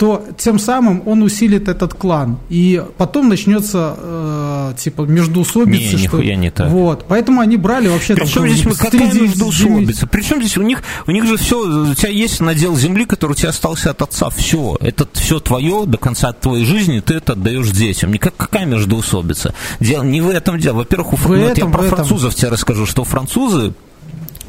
[0.00, 2.38] то тем самым он усилит этот клан.
[2.48, 5.96] И потом начнется э, типа междуусобицы.
[5.96, 6.22] Не, что...
[6.22, 6.70] не так.
[6.70, 7.04] Вот.
[7.06, 10.06] Поэтому они брали вообще Причем здесь мы какая междуусобица?
[10.06, 13.34] Причем здесь у них, у них же все, у тебя есть надел земли, который у
[13.34, 14.30] тебя остался от отца.
[14.30, 14.78] Все.
[14.80, 18.10] Это все твое до конца твоей жизни, ты это отдаешь детям.
[18.10, 19.52] Никак, какая междуусобица?
[19.80, 20.76] Дело не в этом дело.
[20.76, 23.74] Во-первых, у, в вот этом, я про французов тебе расскажу, что французы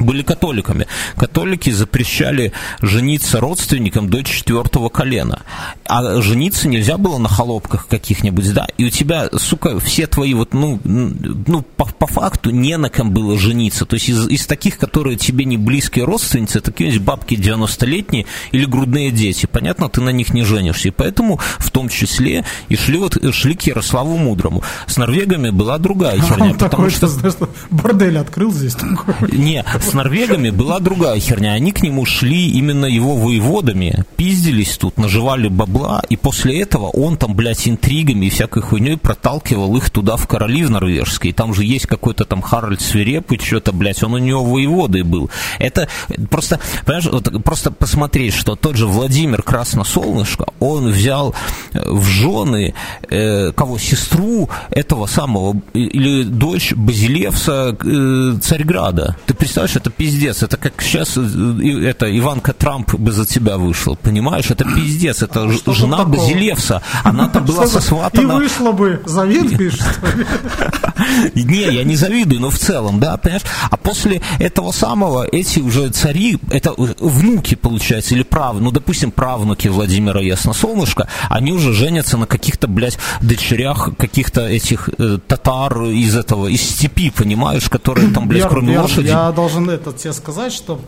[0.06, 0.88] были католиками.
[1.16, 5.42] Католики запрещали жениться родственникам до четвертого колена.
[5.86, 10.54] А жениться нельзя было на холопках каких-нибудь, да, и у тебя, сука, все твои вот,
[10.54, 13.86] ну, ну по, по факту не на ком было жениться.
[13.86, 18.66] То есть из, из таких, которые тебе не близкие родственницы, это какие-нибудь бабки 90-летние или
[18.66, 19.46] грудные дети.
[19.46, 20.90] Понятно, ты на них не женишься.
[20.90, 24.64] И поэтому в том числе и шли, вот, шли к Ярославу Мудрому.
[24.88, 26.36] С норвегами была другая херня.
[26.38, 27.08] А он потому такой, что...
[27.08, 27.36] Знаешь,
[27.70, 29.16] бордель открыл здесь такой.
[29.32, 31.52] Не, с норвегами была другая херня.
[31.52, 37.18] Они к нему шли именно его воеводами, пиздились тут, наживали бабла, и после этого он
[37.18, 41.34] там, блядь, интригами и всякой хуйней проталкивал их туда в короли в норвежские.
[41.34, 45.30] Там же есть какой-то там Харальд Свирепый, что-то, блядь, он у него воеводой был.
[45.60, 45.90] Это
[46.30, 51.36] просто, понимаешь, вот, просто посмотреть, что тот же Владимир Красносолнышко, он взял
[51.74, 52.74] э, в жены
[53.10, 59.18] э, кого, сестру этого самого, или дочь Базилевса э, Царьграда.
[59.26, 60.44] Ты представляешь, это пиздец.
[60.44, 64.50] Это как сейчас э, это Иванка Трамп бы за тебя вышел, понимаешь?
[64.52, 65.24] Это пиздец.
[65.24, 66.82] Это а жена Базилевса.
[67.04, 68.34] Она-то была сосватана...
[68.34, 69.02] И вышла бы.
[69.06, 69.80] Завидуешь,
[71.36, 73.44] Не, я не завидую, но в целом, да, понимаешь?
[73.70, 79.68] А после этого самого эти уже цари, это внуки, получается, или прав, ну, допустим, правнуки
[79.68, 86.48] Владимира Ясносолнышка, они уже женятся на каких-то, блядь, дочерях каких-то этих э, татар из этого,
[86.48, 89.08] из степи, понимаешь, которые там, блядь, кроме лошади...
[89.08, 90.80] Я должен это тебе сказать, что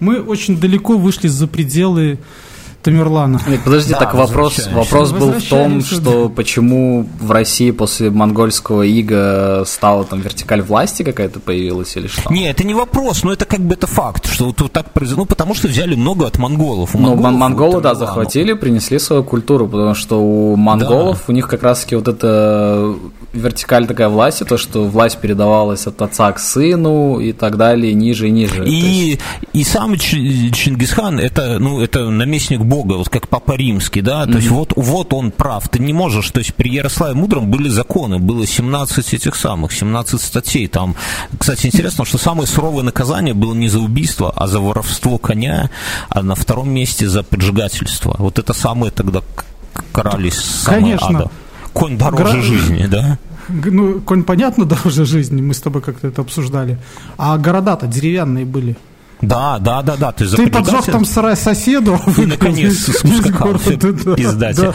[0.00, 2.18] мы очень далеко вышли за пределы
[2.82, 3.40] Тамерлана.
[3.46, 8.82] Нет, подожди, да, так вопрос, вопрос был в том, что почему в России после монгольского
[8.82, 12.32] ига стала там вертикаль власти какая-то появилась или что?
[12.32, 15.22] Не, это не вопрос, но это как бы это факт, что вот, вот так произошло,
[15.22, 16.94] ну потому что взяли много от монголов.
[16.94, 21.24] У ну, монголы, да, захватили, принесли свою культуру, потому что у монголов, да.
[21.28, 22.94] у них как раз-таки вот эта
[23.32, 28.28] вертикаль такая власти, то, что власть передавалась от отца к сыну и так далее, ниже
[28.28, 28.66] и ниже.
[28.66, 29.20] И, есть...
[29.52, 34.36] и сам Чингисхан, это, ну, это наместник Бога, вот как Папа Римский, да, то mm-hmm.
[34.36, 38.18] есть вот, вот он прав, ты не можешь, то есть при Ярославе Мудром были законы,
[38.18, 40.94] было 17 этих самых, 17 статей, там,
[41.38, 45.68] кстати, интересно, что самое суровое наказание было не за убийство, а за воровство коня,
[46.08, 48.16] а на втором месте за поджигательство.
[48.18, 49.20] Вот это самое тогда
[49.92, 51.08] карались с самого Конечно.
[51.08, 51.30] ада.
[51.74, 53.18] Конь дороже Гра- жизни, да?
[53.48, 56.78] Ну, конь, понятно, дороже жизни, мы с тобой как-то это обсуждали.
[57.18, 58.76] А города-то деревянные были.
[59.22, 60.12] Да, да, да, да.
[60.12, 64.74] Ты, Ты поджег там сарай соседу, а И наконец скакал, города, да.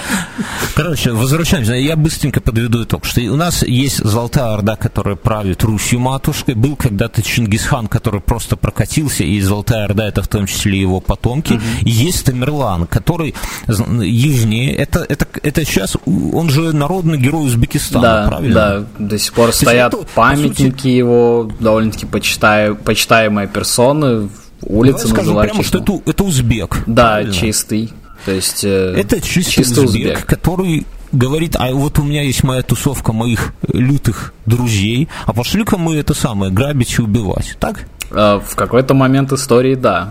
[0.73, 1.73] Короче, возвращаемся.
[1.73, 6.55] Я быстренько подведу итог, что у нас есть Золотая Орда, которая правит Русью матушкой.
[6.55, 11.59] Был когда-то Чингисхан, который просто прокатился, и Золотая Орда это в том числе его потомки.
[11.81, 13.35] И есть Тамерлан, который
[13.67, 14.73] южнее.
[14.75, 18.55] Это, это, это сейчас, он же народный герой Узбекистана, Да, правильно?
[18.55, 24.29] да, до сих пор есть стоят это, памятники его, довольно-таки почитаю, почитаемые персоны,
[24.61, 25.51] улицы Давай называют.
[25.51, 26.83] прямо, что это, это узбек.
[26.87, 27.33] Да, правильно?
[27.33, 27.93] чистый.
[28.25, 30.25] То есть э, Это чистый, чистый узбек, узбек.
[30.25, 35.95] который говорит, а вот у меня есть моя тусовка моих лютых друзей, а пошли-ка мы
[35.97, 37.55] это самое, грабить и убивать.
[37.59, 37.85] Так?
[38.11, 40.09] Э, в какой-то момент истории, да.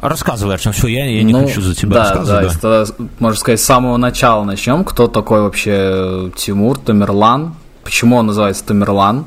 [0.00, 2.40] Рассказывай, Артем, все, я, я не Ну, хочу за тебя да, рассказывать.
[2.60, 4.84] Да, если тогда, можно сказать, с самого начала начнем.
[4.84, 7.54] Кто такой вообще Тимур Тамерлан?
[7.84, 9.24] Почему он называется Тамерлан?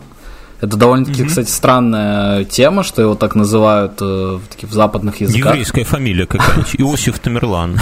[0.59, 5.51] Это довольно-таки, кстати, странная тема, что его так называют э, в, таких, в западных языках.
[5.53, 6.75] Еврейская фамилия какая-нибудь.
[6.79, 7.79] Иосиф Тамерлан.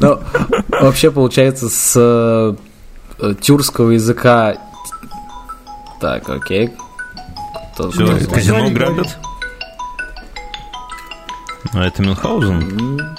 [0.00, 0.18] Ну,
[0.68, 4.56] вообще, получается, с э, тюркского языка...
[6.00, 6.70] Так, окей.
[7.74, 8.34] Кто Все, назвал?
[8.34, 9.18] казино грабят.
[11.74, 13.16] А это Мюнхгаузен?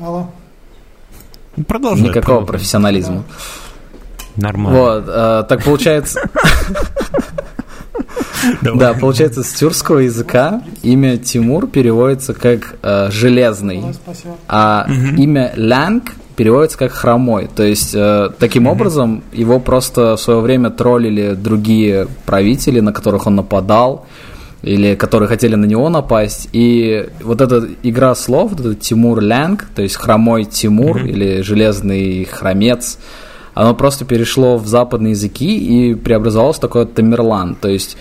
[0.00, 0.30] Алло.
[1.66, 2.08] Продолжай.
[2.08, 3.24] Никакого профессионализма.
[4.36, 4.80] Нормально.
[4.80, 6.30] Вот, э, так получается...
[8.62, 8.78] Давай.
[8.78, 13.84] Да, получается, с тюркского языка имя Тимур переводится как э, железный,
[14.48, 17.48] а имя Лянг переводится как хромой.
[17.54, 23.26] То есть, э, таким образом, его просто в свое время троллили другие правители, на которых
[23.26, 24.06] он нападал,
[24.62, 26.48] или которые хотели на него напасть.
[26.52, 32.24] И вот эта игра слов, вот этот Тимур Лянг, то есть хромой Тимур или железный
[32.24, 32.98] хромец,
[33.54, 37.54] оно просто перешло в западные языки и преобразовалось в такое Тамерлан.
[37.54, 37.96] То есть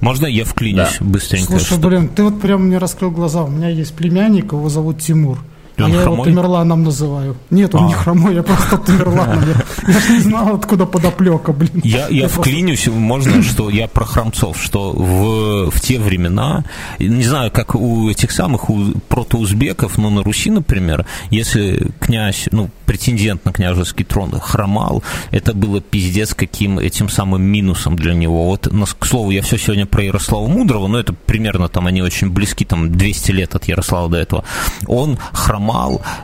[0.00, 1.04] Можно я вклинюсь Да.
[1.04, 1.46] быстренько?
[1.52, 3.42] Слушай, что- блин, ты вот прям мне раскрыл глаза.
[3.42, 5.38] У меня есть племянник, его зовут Тимур.
[5.78, 6.24] И А он я его хромой?
[6.26, 7.36] Тамерланом называю.
[7.50, 7.88] Нет, он А.
[7.88, 9.44] не хромой, я просто Тамерланом.
[9.46, 9.54] Я,
[9.94, 11.80] я ж не знал, откуда подоплека, блин.
[11.84, 16.64] Я, я просто- вклинюсь, можно, что я про храмцов, что в, в те времена,
[16.98, 22.70] не знаю, как у этих самых у протоузбеков, но на Руси, например, если князь, ну,
[22.86, 28.46] претендент на княжеский трон хромал, это было пиздец каким этим самым минусом для него.
[28.46, 32.30] Вот, к слову, я все сегодня про Ярослава Мудрого, но это примерно там они очень
[32.30, 34.44] близки, там 200 лет от Ярослава до этого.
[34.86, 35.67] Он хромал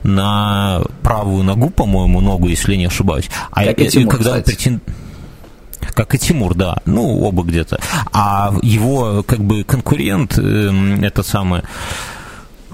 [0.02, 3.28] на правую ногу, по-моему, ногу, если не ошибаюсь.
[3.50, 4.56] А Как и э, Тимур, когда кстати.
[4.56, 4.80] претен-
[5.94, 7.78] как и Тимур, да, ну, оба где-то.
[8.12, 11.62] А его, как бы, конкурент, эм, этот самый,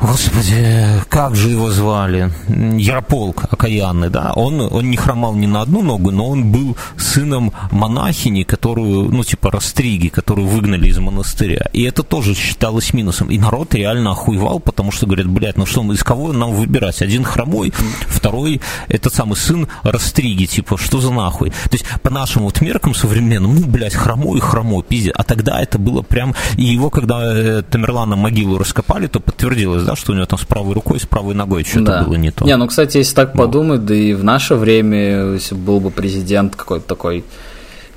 [0.01, 2.33] Господи, как же его звали?
[2.49, 4.33] Ярополк окаянный, да?
[4.35, 9.23] Он, он не хромал ни на одну ногу, но он был сыном монахини, которую, ну,
[9.25, 11.69] типа Растриги, которую выгнали из монастыря.
[11.75, 13.29] И это тоже считалось минусом.
[13.29, 17.03] И народ реально охуевал, потому что говорят, блядь, ну что, из кого нам выбирать?
[17.03, 17.73] Один хромой,
[18.09, 21.51] второй, этот самый сын Растриги, типа, что за нахуй?
[21.51, 25.13] То есть, по нашим вот меркам современным, ну, блядь, хромой хромой, пиздец.
[25.15, 26.35] А тогда это было прям...
[26.57, 30.45] И его, когда э, Тамерлана могилу раскопали, то подтвердилось, да, что у него там с
[30.45, 32.03] правой рукой, с правой ногой что-то Да.
[32.05, 32.45] было не то.
[32.45, 33.43] Не, ну, кстати, если так Ну.
[33.43, 37.25] подумать, да и в наше время, если был бы президент какой-то такой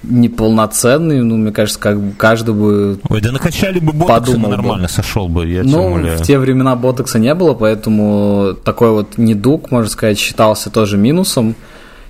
[0.04, 3.00] неполноценный, ну, мне кажется, как бы каждый бы...
[3.10, 4.56] Ой, да накачали бы ботокс, и Подумал бы.
[4.58, 9.72] нормально сошел бы, я Ну, в те времена ботокса не было, поэтому такой вот недуг,
[9.72, 11.56] можно сказать, считался тоже минусом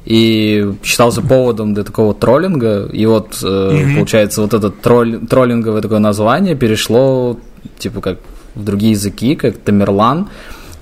[0.05, 2.85] и считался поводом для такого троллинга.
[2.91, 7.37] И вот, э, получается, вот это тролль, троллинговое такое название перешло,
[7.77, 8.17] типа, как
[8.55, 10.29] в другие языки, как Тамерлан.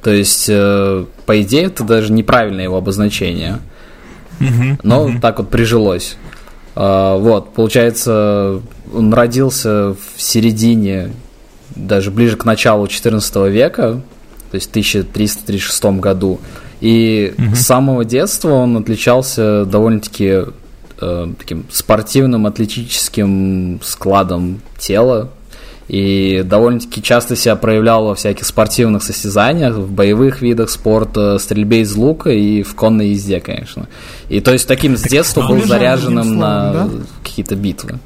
[0.04, 3.60] То есть, э, по идее, это даже неправильное его обозначение.
[4.84, 6.18] Но так вот прижилось.
[6.76, 8.62] А, вот, получается,
[8.94, 11.12] он родился в середине,
[11.76, 14.02] даже ближе к началу XIV века,
[14.50, 16.40] то есть в 1336 году.
[16.80, 20.46] И с самого детства он отличался довольно-таки
[21.00, 25.30] э, таким спортивным, атлетическим складом тела.
[25.92, 31.94] И довольно-таки часто себя проявлял во всяких спортивных состязаниях, в боевых видах спорта, стрельбе из
[31.98, 33.90] лука и в конной езде, конечно.
[34.30, 38.00] И то есть таким с детства он был заряженным одним на словом, какие-то битвы.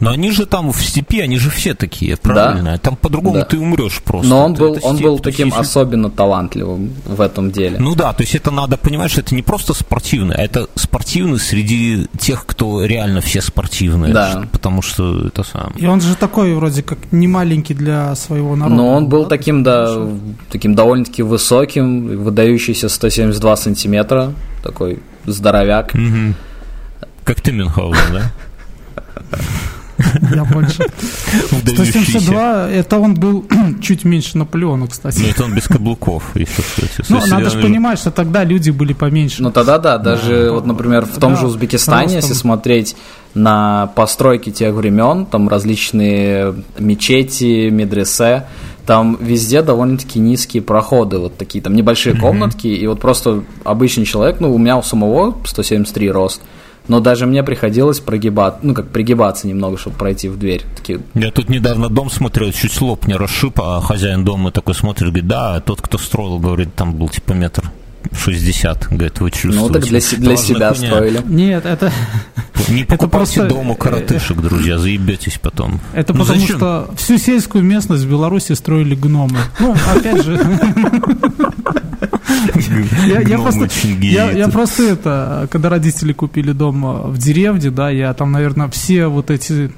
[0.00, 2.72] Но они же там в степи, они же все такие, правильно?
[2.72, 2.78] Да.
[2.78, 3.44] Там по-другому да.
[3.44, 4.28] ты умрешь просто.
[4.28, 5.60] Но он был, это он степь, был таким степь.
[5.60, 7.78] особенно талантливым в этом деле.
[7.78, 11.38] Ну да, то есть это надо понимать, что это не просто спортивный, а это спортивный
[11.38, 14.14] среди тех, кто реально все спортивные.
[14.14, 14.44] Да.
[14.50, 15.72] Потому что это сам.
[15.76, 18.76] И он же такой вроде как не маленький для своего народа.
[18.76, 19.28] Но он был да?
[19.28, 20.08] таким, да,
[20.50, 24.32] таким довольно-таки высоким, выдающийся 172 сантиметра,
[24.62, 25.94] такой здоровяк.
[25.94, 26.34] Угу.
[27.24, 28.32] Как ты, Мюнхгаузен, да?
[30.34, 30.84] Я больше.
[31.66, 33.44] 172, это он был
[33.82, 35.20] чуть меньше Наполеона, кстати.
[35.20, 36.32] Ну, это он без каблуков.
[37.08, 39.42] Ну, надо же понимать, что тогда люди были поменьше.
[39.42, 42.96] Ну, тогда да, даже вот, например, в том же Узбекистане, если смотреть
[43.34, 48.46] на постройки тех времен, там различные мечети, медресе,
[48.86, 54.40] там везде довольно-таки низкие проходы, вот такие там небольшие комнатки, и вот просто обычный человек,
[54.40, 56.40] ну, у меня у самого 173 рост,
[56.90, 60.64] но даже мне приходилось прогибаться, ну, как пригибаться немного, чтобы пройти в дверь.
[60.76, 60.98] Такие...
[61.14, 65.28] Я тут недавно дом смотрел, чуть лоб не расшиб, а хозяин дома такой смотрит, говорит,
[65.28, 67.70] да, тот, кто строил, говорит, там был типа метр
[68.12, 69.60] 60, говорит, вы чувствуете.
[69.60, 70.74] Ну, так для, для себя хуйня.
[70.74, 71.22] строили.
[71.26, 71.92] Нет, это...
[72.68, 73.48] Не покупайте это просто...
[73.48, 75.80] дому коротышек, друзья, заебетесь потом.
[75.94, 76.56] Это ну, потому зачем?
[76.56, 79.38] что всю сельскую местность в Беларуси строили гномы.
[79.58, 80.38] Ну, опять же...
[83.06, 83.68] Я, я, просто,
[84.00, 89.06] я, я просто это, когда родители купили дом в деревне, да, я там, наверное, все
[89.06, 89.70] вот эти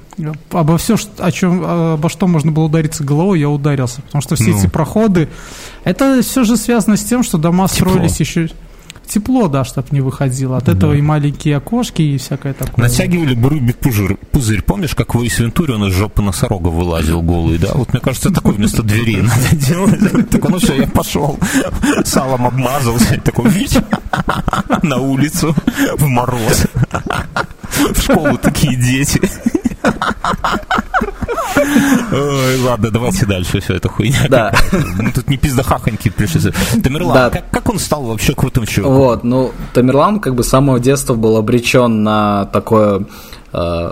[0.51, 4.51] обо все, о чем, обо что можно было удариться головой, я ударился, потому что все
[4.51, 4.57] ну.
[4.57, 5.29] эти проходы,
[5.83, 7.91] это все же связано с тем, что дома Тепло.
[7.91, 8.49] строились еще
[9.07, 10.57] тепло, да, чтобы не выходило.
[10.57, 10.73] От да.
[10.73, 12.85] этого и маленькие окошки, и всякое такое.
[12.85, 14.61] Натягивали бы пузырь, пузырь.
[14.61, 17.71] Помнишь, как в Вентуре он из жопы носорога вылазил голый, да?
[17.73, 19.99] Вот мне кажется, такой вместо двери надо делать.
[20.33, 21.37] Так, ну все, я пошел.
[22.05, 23.19] Салом обмазался.
[23.21, 23.51] Такой,
[24.83, 25.55] на улицу
[25.97, 26.65] в мороз.
[27.93, 29.19] В школу такие дети.
[32.11, 34.25] Ой, ладно, давайте дальше, все, это хуйня.
[34.29, 34.53] Да.
[34.71, 36.51] Ну, тут не пиздахахоньки пришли.
[36.81, 37.29] Тамерлан, да.
[37.29, 38.95] как, как он стал вообще крутым чуваком?
[38.95, 43.05] Вот, ну, Тамерлан как бы с самого детства был обречен на такое
[43.51, 43.91] э,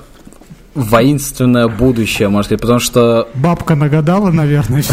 [0.76, 3.28] воинственное будущее, может сказать, потому что...
[3.36, 4.84] Бабка нагадала, наверное.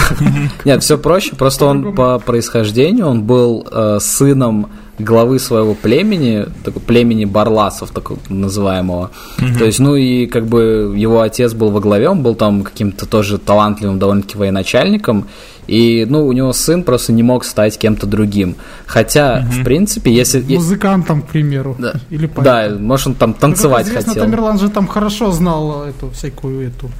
[0.64, 6.82] Нет, все проще, просто он по происхождению, он был э, сыном главы своего племени, такого
[6.82, 9.10] племени барласов, так называемого.
[9.38, 9.58] Угу.
[9.58, 13.06] То есть, ну и как бы его отец был во главе, он был там каким-то
[13.06, 15.26] тоже талантливым довольно-таки военачальником,
[15.66, 18.56] и, ну, у него сын просто не мог стать кем-то другим.
[18.86, 19.60] Хотя, угу.
[19.60, 20.40] в принципе, если...
[20.40, 21.76] Музыкантом, к примеру.
[21.78, 24.24] Да, Или да может, он там танцевать ну, известно, хотел.
[24.24, 26.90] Тамерлан же там хорошо знал эту всякую эту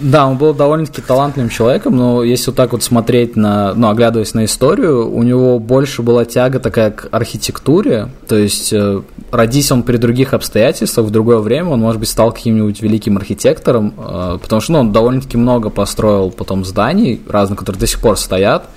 [0.00, 4.34] да, он был довольно-таки талантливым человеком, но если вот так вот смотреть на, ну, оглядываясь
[4.34, 9.82] на историю, у него больше была тяга такая к архитектуре, то есть э, родись он
[9.82, 14.60] при других обстоятельствах, в другое время он, может быть, стал каким-нибудь великим архитектором, э, потому
[14.60, 18.68] что, ну, он довольно-таки много построил потом зданий разных, которые до сих пор стоят,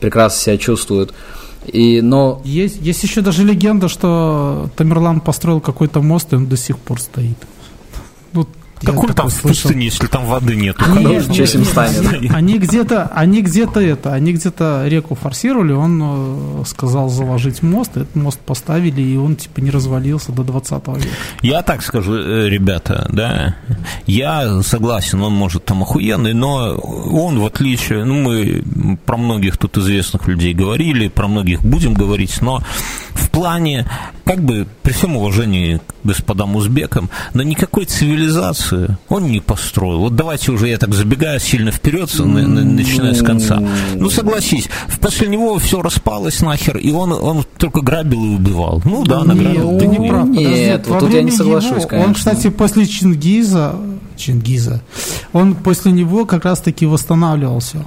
[0.00, 1.12] прекрасно себя чувствуют.
[1.66, 2.40] И, но...
[2.44, 7.00] есть, есть еще даже легенда, что Тамерлан построил какой-то мост, и он до сих пор
[7.00, 7.38] стоит.
[8.82, 10.84] Ну, какой там в пустыне, если там воды нету?
[10.98, 12.30] Нет, нет, станет.
[12.30, 18.14] Они где-то, они где-то это, они где-то реку форсировали, он э, сказал заложить мост, этот
[18.14, 21.00] мост поставили, и он типа не развалился до 20 века.
[21.40, 23.56] Я так скажу, э, ребята, да,
[24.06, 29.78] я согласен, он может там охуенный, но он, в отличие, ну, мы про многих тут
[29.78, 32.62] известных людей говорили, про многих будем говорить, но
[33.36, 33.86] плане,
[34.24, 39.98] как бы, при всем уважении к господам узбекам, но никакой цивилизации он не построил.
[39.98, 43.62] Вот давайте уже я так забегаю сильно вперед, начиная с конца.
[43.94, 44.70] Ну, согласись,
[45.02, 48.80] после него все распалось нахер, и он, он только грабил и убивал.
[48.86, 49.72] Ну да, награбил.
[49.72, 50.28] Нет, ты не прав.
[50.28, 52.08] Нет, вот тут я не соглашусь, его, конечно.
[52.08, 53.76] Он, кстати, после Чингиза,
[54.16, 54.80] Чингиза,
[55.34, 57.84] он после него как раз-таки восстанавливался.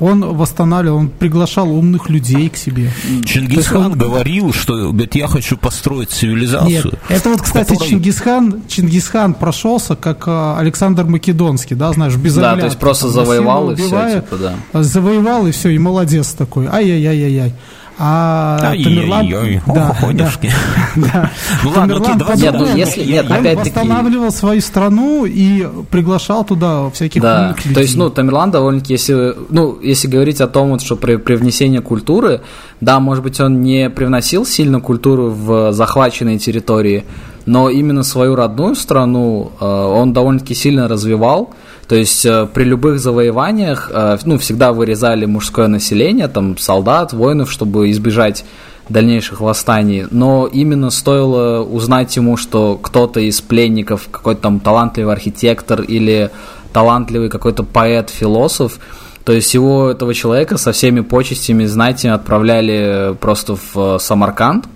[0.00, 2.90] Он восстанавливал, он приглашал умных людей к себе.
[3.24, 3.98] Чингисхан он...
[3.98, 6.92] говорил, что говорит, я хочу построить цивилизацию.
[6.92, 7.88] Нет, это вот, кстати, которой...
[7.88, 13.72] Чингисхан, Чингисхан прошелся как а, Александр Македонский, да, знаешь, без Да, то есть просто завоевал
[13.72, 14.82] и все, типа, да.
[14.82, 16.66] Завоевал и все, и молодец такой.
[16.66, 17.54] Ай-яй-яй-яй-яй.
[18.00, 19.28] А Тамерлан...
[19.66, 20.30] Да, да,
[20.96, 21.30] да.
[21.64, 22.42] Ну ладно, окей.
[22.42, 23.04] Нет, ну если...
[23.04, 23.70] Нет, опять-таки...
[23.70, 29.78] восстанавливал свою страну и приглашал туда всяких Да, то есть, ну, Тамерлан довольно-таки, если, ну,
[29.82, 32.42] если говорить о том, вот, что при привнесении культуры,
[32.80, 37.04] да, может быть, он не привносил сильно культуру в захваченные территории,
[37.46, 41.54] но именно свою родную страну э, он довольно-таки сильно развивал,
[41.88, 47.50] то есть э, при любых завоеваниях, э, ну, всегда вырезали мужское население, там, солдат, воинов,
[47.50, 48.44] чтобы избежать
[48.90, 55.80] дальнейших восстаний, но именно стоило узнать ему, что кто-то из пленников, какой-то там талантливый архитектор
[55.80, 56.30] или
[56.72, 58.78] талантливый какой-то поэт, философ,
[59.24, 64.66] то есть его, этого человека, со всеми почестями, знаете, отправляли просто в Самарканд,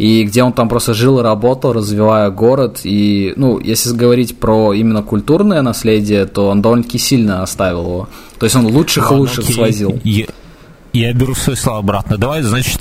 [0.00, 2.80] и где он там просто жил и работал, развивая город.
[2.84, 8.08] И, ну, если говорить про именно культурное наследие, то он довольно-таки сильно оставил его.
[8.38, 9.54] То есть он лучших и лучших окей.
[9.54, 10.00] свозил.
[10.02, 10.24] Я,
[10.94, 12.16] я беру свои слова обратно.
[12.16, 12.80] Давай, значит,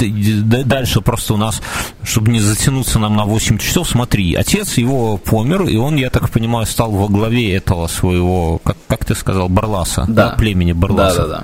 [0.66, 1.62] дальше просто у нас,
[2.04, 6.30] чтобы не затянуться нам на 8 часов, смотри, отец его помер, и он, я так
[6.30, 10.30] понимаю, стал во главе этого своего, как, как ты сказал, Барласа, да.
[10.30, 11.18] да племени Барласа.
[11.18, 11.44] Да, да,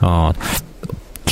[0.00, 0.08] да.
[0.08, 0.36] Вот.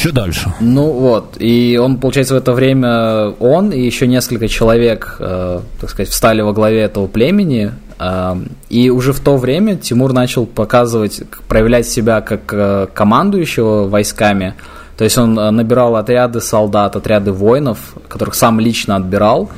[0.02, 0.52] Что дальше?
[0.58, 5.90] Ну вот, и он, получается, в это время он и еще несколько человек, э, так
[5.90, 8.36] сказать, встали во главе этого племени, э,
[8.68, 14.54] и уже в то время Тимур начал показывать, проявлять себя как э, командующего войсками,
[14.98, 17.78] то есть он э, набирал отряды солдат, отряды воинов,
[18.08, 19.50] которых сам лично отбирал,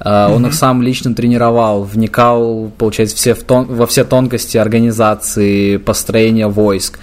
[0.00, 5.76] Uh, он их сам лично тренировал, вникал, получается, все в тон, во все тонкости организации,
[5.76, 7.00] построения войск.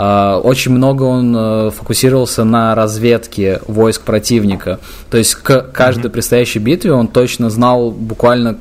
[0.00, 4.78] А, очень много он э, фокусировался на разведке войск противника.
[5.10, 8.56] То есть к каждой предстоящей битве он точно знал буквально,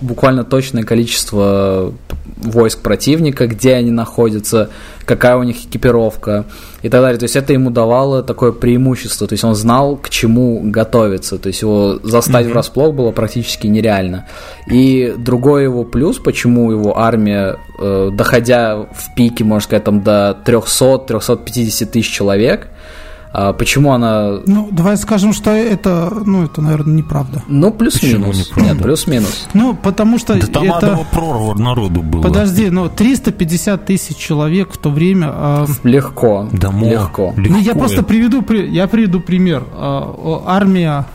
[0.00, 1.92] буквально точное количество
[2.38, 4.70] войск противника, где они находятся,
[5.08, 6.44] какая у них экипировка
[6.82, 7.18] и так далее.
[7.18, 11.48] То есть это ему давало такое преимущество, то есть он знал, к чему готовиться, то
[11.48, 12.50] есть его застать mm-hmm.
[12.50, 14.26] врасплох было практически нереально.
[14.70, 20.38] И другой его плюс, почему его армия, э, доходя в пике, можно сказать, там до
[20.44, 22.68] 300-350 тысяч человек,
[23.58, 24.40] почему она...
[24.46, 27.42] Ну, давай скажем, что это, ну, это, наверное, неправда.
[27.48, 28.52] Ну, плюс-минус.
[28.56, 29.48] Нет, плюс-минус.
[29.54, 31.06] Ну, потому что да там это...
[31.12, 32.22] прорва народу было.
[32.22, 35.30] Подожди, ну, 350 тысяч человек в то время...
[35.32, 35.66] Э...
[35.84, 36.48] Легко.
[36.52, 37.34] Да, легко.
[37.36, 37.52] легко.
[37.54, 39.64] Ну, я просто приведу, я приведу пример.
[39.72, 41.06] Э, армия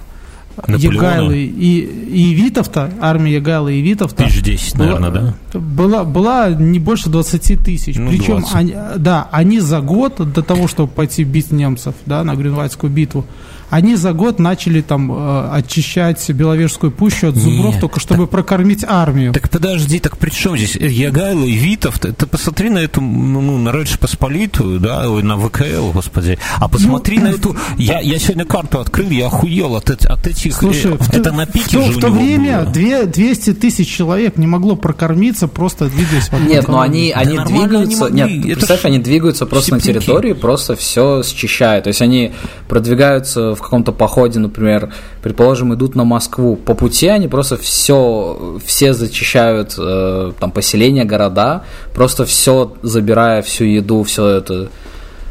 [0.68, 4.24] Егайлы и, и Витовта, армия Егайлы и Витовта...
[4.24, 5.60] Тысяч десять, наверное, да?
[5.60, 7.96] Была, была не больше 20 тысяч.
[7.98, 8.56] Ну, Причем, 20.
[8.56, 13.26] они, да, они за год до того, чтобы пойти бить немцев, да, на Грюнвальдскую битву,
[13.74, 18.30] они за год начали там э, очищать Беловежскую пущу от зубров, Нет, только чтобы так,
[18.30, 19.34] прокормить армию.
[19.34, 21.98] Так подожди, так при чем здесь Ягайло и Витов?
[21.98, 26.38] Ты, ты посмотри на эту, ну, ну на Речь Посполитую, да, ой, на ВКЛ, господи.
[26.60, 27.56] А посмотри ну, на эту...
[27.80, 30.54] Я, я сегодня карту открыл, я охуел от, от этих...
[30.54, 33.06] Слушай, э, это в, на пике в, же в то время было.
[33.08, 38.06] 200 тысяч человек не могло прокормиться, просто двигаясь вокруг Нет, но они, да они двигаются...
[38.06, 41.86] Они нет, это представь, они двигаются просто на территории, просто все счищают.
[41.86, 42.34] То есть они
[42.68, 48.94] продвигаются в каком-то походе, например, предположим, идут на Москву, по пути они просто все, все
[48.94, 54.70] зачищают э, там поселения, города, просто все забирая, всю еду, все это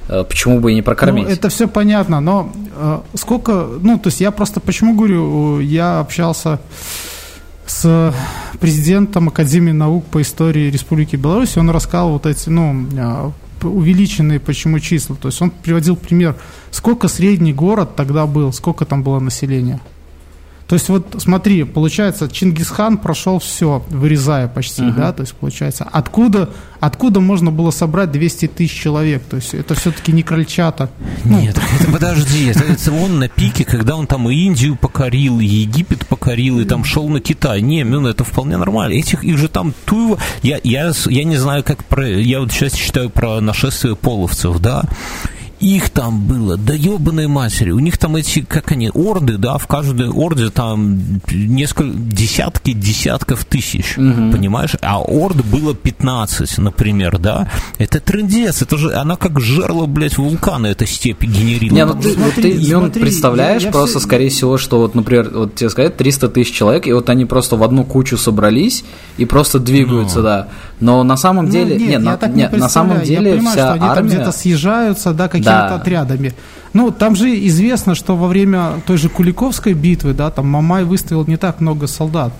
[0.08, 1.26] э, почему бы и не прокормить?
[1.26, 6.00] Ну, это все понятно, но э, сколько, ну, то есть я просто почему говорю, я
[6.00, 6.60] общался
[7.66, 8.14] с
[8.60, 13.30] президентом Академии наук по истории Республики Беларусь, он рассказал вот эти, ну, э,
[13.68, 15.16] увеличенные почему числа.
[15.16, 16.36] То есть он приводил пример,
[16.70, 19.80] сколько средний город тогда был, сколько там было населения.
[20.66, 24.96] То есть вот смотри, получается, Чингисхан прошел все, вырезая почти, uh-huh.
[24.96, 26.50] да, то есть получается, откуда,
[26.80, 29.22] откуда можно было собрать 200 тысяч человек?
[29.24, 30.90] То есть это все-таки не крольчата.
[31.24, 31.40] Ну.
[31.40, 35.44] Нет, это подожди, это, это он на пике, когда он там и Индию покорил, и
[35.44, 37.60] Египет покорил, и там шел на Китай.
[37.60, 38.94] Не, ну это вполне нормально.
[38.94, 42.72] Этих, их же там Туева, я, я, я не знаю, как про, я вот сейчас
[42.72, 44.84] читаю про нашествие половцев, да,
[45.62, 47.70] их там было, да ебаной матери.
[47.70, 50.98] У них там эти, как они, орды, да, в каждой орде там
[51.30, 54.32] несколько, десятки, десятков тысяч, угу.
[54.32, 54.74] понимаешь?
[54.82, 57.48] А орд было 15, например, да.
[57.78, 61.72] Это трендец, это же, она как жерло, блядь, вулкана, эта степь генерирует.
[61.72, 64.06] Не, ну ты, смотри, ты смотри, представляешь я, я просто, все...
[64.06, 67.56] скорее всего, что вот, например, вот тебе сказать, 300 тысяч человек, и вот они просто
[67.56, 68.84] в одну кучу собрались
[69.16, 70.24] и просто двигаются, ну.
[70.24, 70.48] да.
[70.82, 73.64] Но на самом ну, деле, нет, нет, на, нет, на самом деле я понимаю, вся
[73.66, 73.94] что они армия...
[73.94, 75.76] там где-то съезжаются, да, какие да.
[75.76, 76.34] отрядами.
[76.72, 81.24] Ну, там же известно, что во время той же Куликовской битвы, да, там Мамай выставил
[81.26, 82.32] не так много солдат.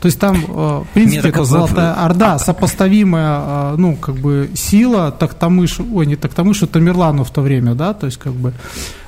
[0.00, 5.10] То есть там, э, в принципе, это Золотая Орда, сопоставимая, э, ну, как бы, сила
[5.10, 8.54] Тактамыш, ой, не Тактамышу, Тамерлану в то время, да, то есть, как бы,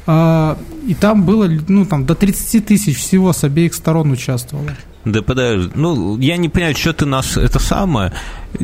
[0.07, 4.71] и там было, ну, там, до 30 тысяч всего с обеих сторон участвовало.
[5.05, 8.13] Да подожди, ну, я не понимаю, что ты нас, это самое,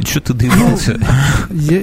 [0.04, 1.00] что ты доебался?
[1.50, 1.82] Я,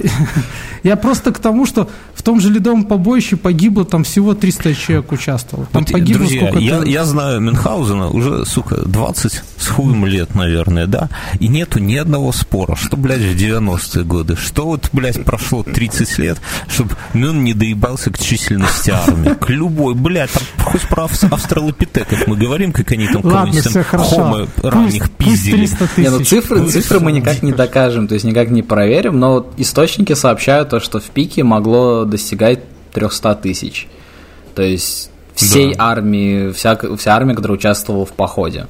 [0.84, 1.89] я просто к тому, что
[2.26, 5.67] том же ледовом побоище погибло там всего 300 человек участвовало.
[5.71, 10.34] Там вот, погибло друзья, сколько я, я знаю Мюнхгаузена уже, сука, 20 с хуем лет,
[10.34, 11.09] наверное, да,
[11.39, 16.17] и нету ни одного спора, что, блядь, в 90-е годы, что вот, блядь, прошло 30
[16.17, 19.36] лет, чтобы Мюн не доебался к численности армии.
[19.36, 24.09] человек, любой, блядь, там хоть про австралопитеков мы говорим, как они там Ладно, все хорошо.
[24.09, 25.69] хомы ранних пиздили.
[25.97, 29.53] Не, ну цифры, цифры мы никак не докажем, то есть никак не проверим, но вот
[29.57, 32.59] источники сообщают то, что в пике могло достигать
[32.93, 33.88] 300 тысяч.
[34.55, 35.91] То есть всей да.
[35.91, 38.68] армии, вся, вся армия, которая участвовала в походе.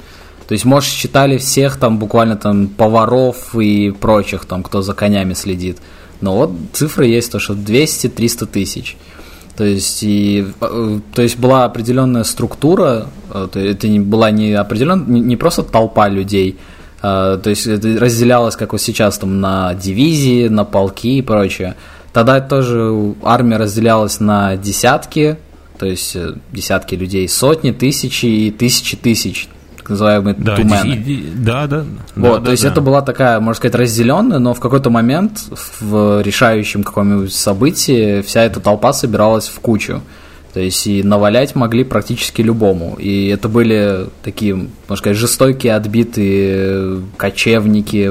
[0.47, 5.33] То есть, может, считали всех там буквально там поваров и прочих, там, кто за конями
[5.33, 5.77] следит.
[6.21, 8.97] Но вот цифры есть, то, что 200-300 тысяч.
[9.57, 15.05] То есть, и, э, то есть была определенная структура, э, это не, была не, определен,
[15.07, 16.57] не, не просто толпа людей,
[17.07, 21.75] а, то есть это разделялось, как вот сейчас, там, на дивизии, на полки и прочее.
[22.15, 25.35] Тогда тоже армия разделялась на десятки,
[25.77, 31.03] то есть э, десятки людей, сотни, тысячи и тысячи тысяч так называемые да, тумены.
[31.35, 31.83] Да, да.
[32.15, 32.69] Вот, да, то есть да.
[32.69, 35.41] это была такая, можно сказать, разделенная, но в какой-то момент
[35.81, 40.01] в решающем каком-нибудь событии вся эта толпа собиралась в кучу.
[40.53, 42.95] То есть и навалять могли практически любому.
[42.97, 48.09] И это были такие, можно сказать, жестокие, отбитые кочевники,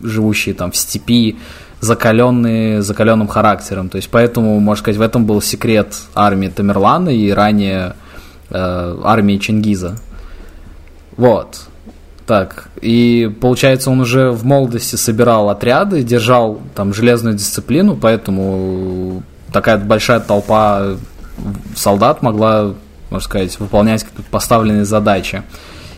[0.00, 1.38] живущие там в степи,
[1.80, 3.88] закаленные, закаленным характером.
[3.88, 7.94] То есть поэтому, можно сказать, в этом был секрет армии Тамерлана и ранее
[8.50, 9.96] э, армии Чингиза.
[11.16, 11.66] Вот.
[12.26, 19.22] Так, и получается, он уже в молодости собирал отряды, держал там железную дисциплину, поэтому
[19.52, 20.96] такая большая толпа
[21.76, 22.74] солдат могла,
[23.10, 25.44] можно сказать, выполнять поставленные задачи.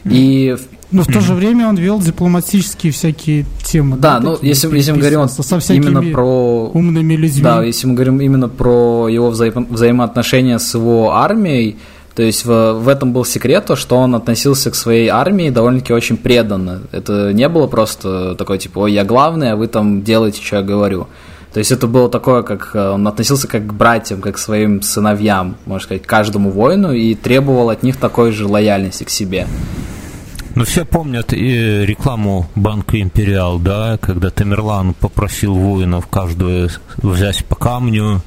[0.04, 0.56] И
[0.90, 3.96] но в то же время он вел дипломатические всякие темы.
[3.98, 7.42] Да, да ну если, если мы говорим со именно про умными людьми.
[7.42, 11.76] Да, если мы говорим именно про его взаим, взаимоотношения с его армией,
[12.14, 15.92] то есть в, в этом был секрет, то, что он относился к своей армии довольно-таки
[15.92, 16.82] очень преданно.
[16.90, 20.62] Это не было просто такое типа, ой, я главный, а вы там делаете, что я
[20.62, 21.06] говорю.
[21.52, 24.82] То есть это было такое, как э, он относился как к братьям, как к своим
[24.82, 29.46] сыновьям, можно сказать, каждому воину и требовал от них такой же лояльности к себе.
[30.58, 37.54] Ну, все помнят и рекламу банка «Империал», да, когда Тамерлан попросил воинов каждого взять по
[37.54, 38.22] камню,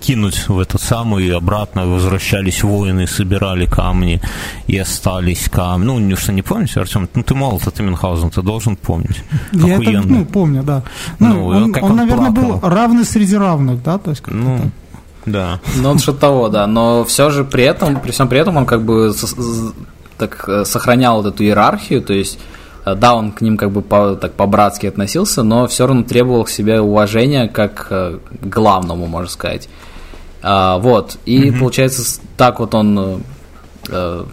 [0.00, 4.20] кинуть в этот самый и обратно возвращались воины, собирали камни
[4.66, 5.84] и остались камни.
[5.86, 7.08] Ну, не что не помните, Артем?
[7.14, 9.22] Ну, ты молод, это Мюнхгаузен, ты должен помнить.
[9.52, 10.82] Я это, ну, помню, да.
[11.20, 12.58] Ну, ну он, он, он, наверное, плакал.
[12.58, 13.98] был равный среди равных, да?
[13.98, 14.58] То есть ну,
[15.24, 15.60] да.
[15.76, 16.66] Ну, он что-то того, да.
[16.66, 19.14] Но все же при этом, при всем при этом он как бы
[20.18, 22.38] так э, сохранял вот эту иерархию, то есть
[22.88, 26.44] Э, да, он к ним как бы по, так по-братски относился, но все равно требовал
[26.44, 29.68] к себе уважения как э, к главному, можно сказать.
[30.40, 31.58] А, вот, и mm-hmm.
[31.58, 33.22] получается, так вот он
[33.88, 34.24] э,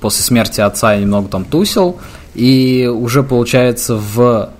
[0.00, 1.98] после смерти отца немного там тусил,
[2.34, 4.50] и уже получается в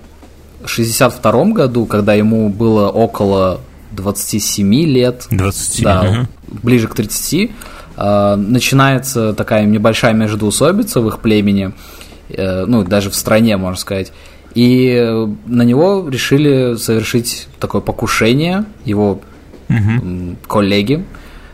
[0.65, 3.61] 62 году, когда ему было около
[3.91, 6.59] 27 лет, 27, да, угу.
[6.63, 7.49] ближе к 30, э,
[7.97, 11.73] начинается такая небольшая междоусобица в их племени,
[12.29, 14.11] Э, ну, даже в стране, можно сказать.
[14.53, 19.21] И на него решили совершить такое покушение его
[19.69, 20.35] угу.
[20.47, 21.05] коллеги.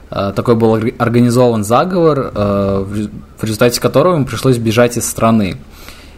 [0.09, 5.57] Э, такой был организован заговор, э, в результате которого ему пришлось бежать из страны.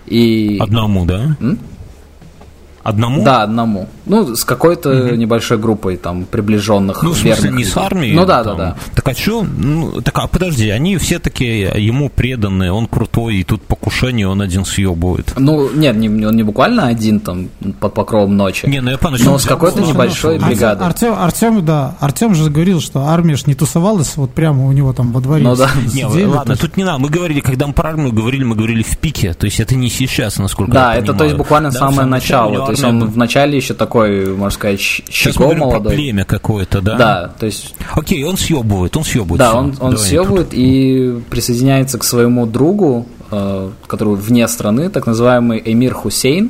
[0.06, 0.58] И...
[0.60, 1.38] Одному, да?
[1.40, 1.58] М?
[2.84, 3.24] Одному?
[3.24, 3.88] Да, одному.
[4.06, 5.16] Ну, с какой-то угу.
[5.16, 7.02] небольшой группой там приближенных.
[7.02, 8.14] Ну, в смысле, не с армией?
[8.14, 8.58] Ну да, там.
[8.58, 8.76] да, да.
[8.94, 9.44] Так а что?
[9.44, 14.42] Ну, так а подожди, они все такие ему преданные, он крутой, и тут покушение, он
[14.42, 15.34] один съебывает.
[15.38, 17.48] Ну, нет, не, он не буквально один там
[17.80, 18.66] под покровом ночи.
[18.66, 20.86] Не, ну я понял, Но с какой-то небольшой бригадой.
[20.86, 24.92] Артем, Артем, да, Артем же говорил, что армия ж не тусовалась вот прямо у него
[24.92, 25.44] там во дворе.
[25.44, 25.70] Ну да.
[25.94, 27.00] Не, ладно, тут не надо.
[27.00, 29.90] Мы говорили, когда мы про армию говорили, мы говорили в пике, то есть это не
[29.90, 31.06] сейчас, насколько да, я понимаю.
[31.06, 32.73] Да, это то есть буквально да, самое начало.
[32.74, 35.82] То есть он вначале еще такой, можно сказать, щегол молодой.
[35.82, 36.98] Про племя какое-то, да?
[36.98, 37.76] Да, то есть...
[37.94, 39.40] Окей, он съебывает, он съебывает.
[39.40, 45.62] Да, он, он съебывает и присоединяется к своему другу, э, который вне страны, так называемый
[45.64, 46.50] Эмир Хусейн,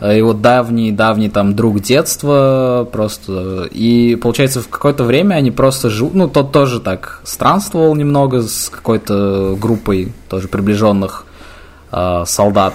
[0.00, 3.68] э, его давний-давний там друг детства просто.
[3.70, 8.68] И получается, в какое-то время они просто живут, ну, тот тоже так странствовал немного с
[8.70, 11.26] какой-то группой тоже приближенных
[11.92, 12.74] э, солдат.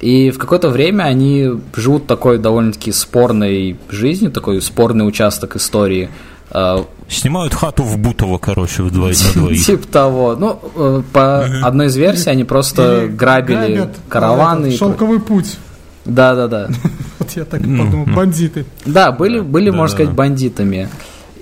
[0.00, 6.08] И в какое-то время они живут такой довольно-таки спорной жизнью, такой спорный участок истории.
[6.50, 9.64] А, Снимают хату в Бутово, короче, в двоих на двоих.
[9.64, 10.36] Типа того.
[10.36, 14.72] Ну, э, по одной из версий, они просто грабили караваны.
[14.72, 15.58] Шелковый путь.
[16.04, 16.68] Да, да, да.
[17.18, 18.64] Вот я так подумал, бандиты.
[18.86, 20.88] Да, были, были, можно сказать, бандитами.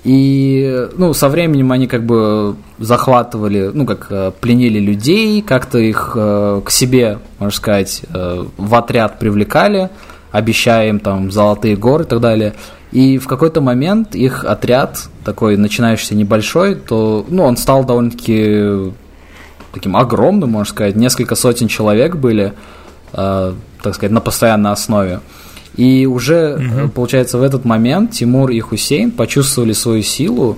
[0.03, 6.13] И, ну, со временем они как бы захватывали, ну, как э, пленили людей, как-то их
[6.15, 9.89] э, к себе, можно сказать, э, в отряд привлекали,
[10.31, 12.53] обещая им там золотые горы и так далее.
[12.91, 18.93] И в какой-то момент их отряд, такой начинающийся небольшой, то, ну, он стал довольно-таки
[19.73, 20.95] таким огромным, можно сказать.
[20.95, 22.53] Несколько сотен человек были,
[23.13, 25.19] э, так сказать, на постоянной основе.
[25.75, 26.89] И уже, угу.
[26.89, 30.57] получается, в этот момент Тимур и Хусейн почувствовали свою силу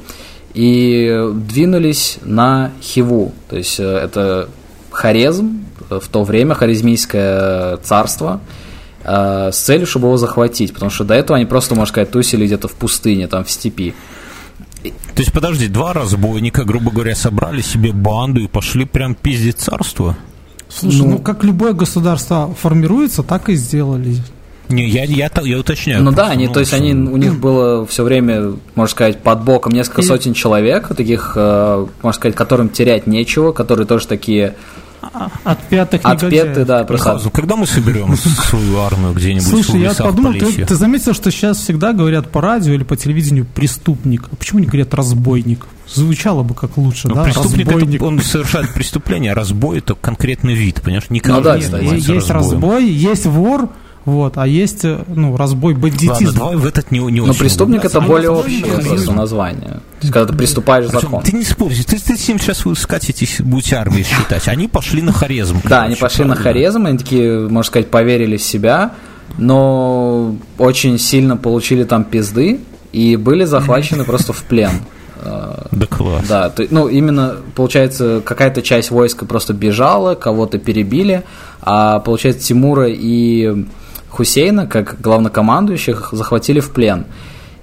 [0.54, 3.34] и двинулись на Хиву.
[3.50, 4.50] То есть э, это
[4.90, 8.42] Хорезм, в то время Хорезмийское царство,
[9.04, 12.68] с целью, чтобы его захватить, потому что до этого они просто, можно сказать, тусили где-то
[12.68, 13.96] в пустыне, там, в степи.
[14.84, 20.18] То есть, подожди, два разбойника, грубо говоря, собрали себе банду и пошли прям пиздить царство?
[20.70, 24.18] Слушай, ну, ну как любое государство формируется, так и сделали.
[24.70, 26.04] Не, я, я, я уточняю.
[26.04, 29.44] Ну да, они, ну, то есть они, у них было все время, можно сказать, под
[29.44, 30.06] боком несколько и...
[30.06, 34.56] сотен человек, таких, э, можно сказать, которым терять нечего, которые тоже такие
[35.44, 37.20] Отпятых Отпятые, да, просто.
[37.34, 41.92] Когда мы соберем свою армию где-нибудь Слушай, я подумал, ты, ты заметил, что сейчас всегда
[41.94, 44.28] говорят по радио или по телевидению преступник.
[44.32, 45.66] А почему не говорят разбойник?
[45.92, 47.24] Звучало бы как лучше, Но ну, да?
[47.26, 51.10] Преступник, это, он совершает преступление, а разбой это конкретный вид, понимаешь?
[51.10, 53.70] Не ну, да, есть разбой, есть вор,
[54.04, 56.12] вот, а есть, э, ну, разбой бандитизм.
[56.12, 59.70] Ладно, давай в этот не, не Но преступник это более общее просто название.
[59.70, 61.22] То есть, когда ты приступаешь к закону.
[61.24, 64.48] Ты не спорь, ты, ты с ним сейчас вы скатитесь, будете армии считать.
[64.48, 65.58] Они пошли на харезм.
[65.58, 66.36] Короче, да, они пошли правильно.
[66.36, 68.94] на харезм, они такие, можно сказать, поверили в себя,
[69.38, 72.60] но очень сильно получили там пизды
[72.92, 74.72] и были захвачены просто в плен.
[75.24, 76.26] Да класс.
[76.28, 81.24] Да, то, ну именно, получается, какая-то часть войска просто бежала, кого-то перебили,
[81.62, 83.68] а получается Тимура и
[84.12, 87.06] Хусейна, как главнокомандующих, захватили в плен.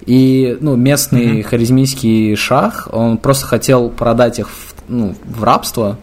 [0.07, 1.43] И ну, местный mm-hmm.
[1.43, 5.99] харизмийский шах, он просто хотел продать их в, ну, в рабство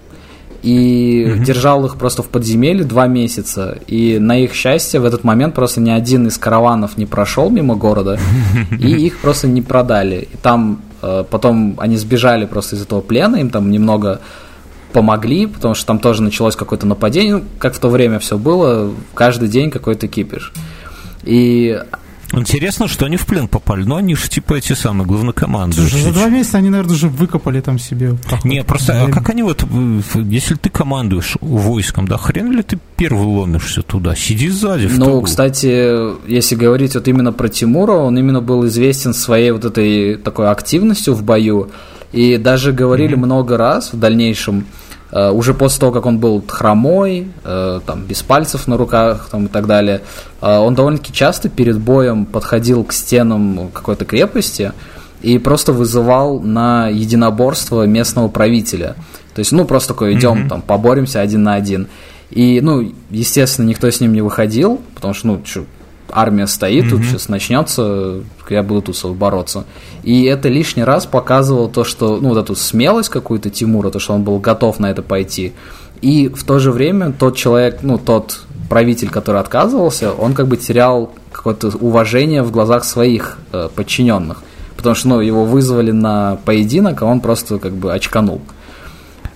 [0.61, 1.43] и mm-hmm.
[1.43, 3.79] держал их просто в подземелье два месяца.
[3.87, 7.75] И на их счастье в этот момент просто ни один из караванов не прошел мимо
[7.75, 8.19] города,
[8.79, 10.27] и их просто не продали.
[10.31, 14.21] И там э, потом они сбежали просто из этого плена, им там немного
[14.95, 18.93] помогли, потому что там тоже началось какое-то нападение, ну, как в то время все было,
[19.13, 20.53] каждый день какой-то кипиш.
[21.23, 21.77] И
[22.31, 25.89] Интересно, что они в плен попали, но они же типа эти самые главнокомандующие.
[25.89, 28.15] Слушай, за два месяца они, наверное, уже выкопали там себе.
[28.45, 29.65] Не, просто, а как они вот,
[30.15, 34.89] если ты командуешь войском, да, хрен ли ты первый ломишься туда, сиди сзади.
[34.95, 40.15] Ну, кстати, если говорить вот именно про Тимура, он именно был известен своей вот этой
[40.15, 41.69] такой активностью в бою,
[42.11, 43.25] и даже говорили mm-hmm.
[43.25, 44.65] много раз в дальнейшем,
[45.31, 49.47] уже после того, как он был хромой, uh, там, без пальцев на руках там, и
[49.47, 50.01] так далее,
[50.41, 54.73] uh, он довольно-таки часто перед боем подходил к стенам какой-то крепости
[55.21, 58.95] и просто вызывал на единоборство местного правителя.
[59.33, 60.49] То есть, ну, просто такой, идем, mm-hmm.
[60.49, 61.87] там, поборемся один на один.
[62.29, 65.65] И, ну, естественно, никто с ним не выходил, потому что, ну, что,
[66.11, 66.89] армия стоит, mm-hmm.
[66.89, 68.21] тут сейчас начнется,
[68.51, 69.65] я буду тут бороться.
[70.03, 74.13] И это лишний раз показывало то, что, ну, вот эту смелость какую-то Тимура, то, что
[74.13, 75.53] он был готов на это пойти.
[76.01, 80.57] И в то же время тот человек, ну, тот правитель, который отказывался, он как бы
[80.57, 84.43] терял какое-то уважение в глазах своих э, подчиненных.
[84.75, 88.41] Потому что, ну, его вызвали на поединок, а он просто как бы очканул.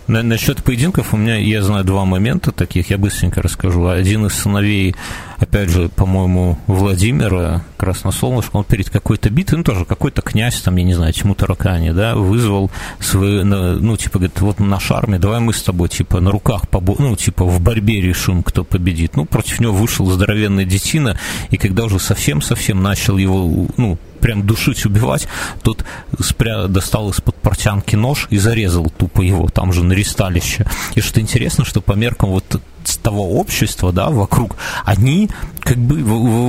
[0.09, 3.87] На, насчет поединков у меня, я знаю два момента таких, я быстренько расскажу.
[3.87, 4.95] Один из сыновей,
[5.37, 10.83] опять же, по-моему, Владимира Красносолнышко, он перед какой-то битвой, ну, тоже какой-то князь, там, я
[10.83, 15.53] не знаю, чему таракани, да, вызвал свой, ну, типа, говорит, вот наша армия, давай мы
[15.53, 16.95] с тобой, типа, на руках, побо...
[16.97, 19.15] ну, типа, в борьбе решим, кто победит.
[19.15, 21.19] Ну, против него вышел здоровенный детина,
[21.51, 25.27] и когда уже совсем-совсем начал его, ну, прям душить, убивать,
[25.63, 25.83] тот
[26.19, 26.67] спря...
[26.67, 30.65] достал из-под портянки нож и зарезал тупо его, там же на ресталище.
[30.95, 32.61] И что интересно, что по меркам вот
[33.01, 35.29] того общества, да, вокруг, они
[35.61, 36.01] как бы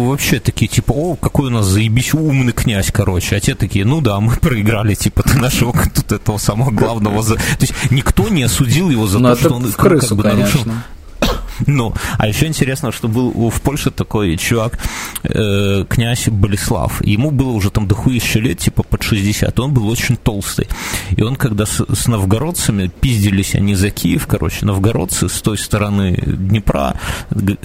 [0.08, 4.00] вообще такие, типа, о, какой у нас заебись умный князь, короче, а те такие, ну
[4.00, 8.90] да, мы проиграли, типа, ты нашего тут этого самого главного, то есть никто не осудил
[8.90, 10.84] его за Но ну, то, что он крысу, как бы нарушил, конечно.
[11.66, 14.78] Ну, а еще интересно, что был в Польше такой чувак,
[15.22, 17.04] э, князь Болеслав.
[17.04, 19.58] Ему было уже там дохуище лет, типа под 60.
[19.60, 20.68] Он был очень толстый.
[21.16, 26.16] И он, когда с, с новгородцами пиздились они за Киев, короче, новгородцы с той стороны
[26.26, 26.94] Днепра,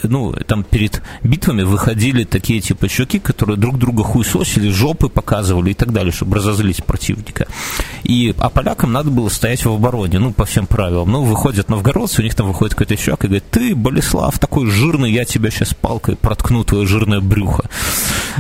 [0.04, 5.74] ну, там перед битвами выходили такие типа чуваки, которые друг друга хуесосили, жопы показывали и
[5.74, 7.48] так далее, чтобы разозлить противника.
[8.04, 11.12] И, а полякам надо было стоять в обороне, ну, по всем правилам.
[11.12, 15.12] Ну, выходят новгородцы, у них там выходит какой-то чувак и говорит, ты, Болеслав, такой жирный,
[15.12, 17.70] я тебя сейчас палкой проткну, твое жирное брюхо.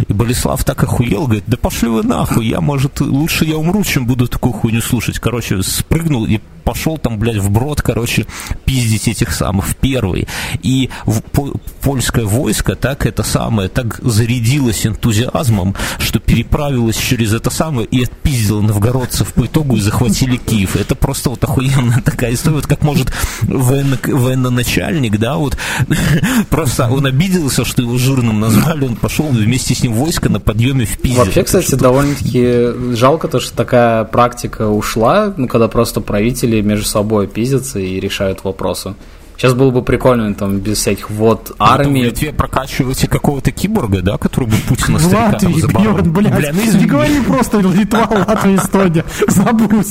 [0.07, 4.05] И Болеслав так охуел, говорит, да пошли вы нахуй, я, может, лучше я умру, чем
[4.05, 5.19] буду такую хуйню слушать.
[5.19, 8.25] Короче, спрыгнул и пошел там, блядь, в брод, короче,
[8.65, 10.27] пиздить этих самых первый.
[10.63, 17.51] И в, по, польское войско так это самое, так зарядилось энтузиазмом, что переправилось через это
[17.51, 20.75] самое и отпиздило новгородцев по итогу и захватили Киев.
[20.75, 25.57] Это просто вот охуенная такая история, вот как может военно, военноначальник, да, вот
[26.49, 30.85] просто он обиделся, что его жирным назвали, он пошел вместе с ним войско на подъеме
[30.85, 31.17] в Пизе.
[31.17, 37.27] Вообще, кстати, довольно-таки жалко то, что такая практика ушла, ну, когда просто правители между собой
[37.27, 38.95] пиздятся и решают вопросы.
[39.37, 42.01] Сейчас было бы прикольно, там, без всяких вот армии.
[42.01, 46.35] В Литве прокачиваете какого-то киборга, да, который бы Путина В Латвии бьет, блядь.
[46.35, 49.05] Бля, ну, не говори просто Литва, Латвия, Эстония.
[49.27, 49.87] Забудь.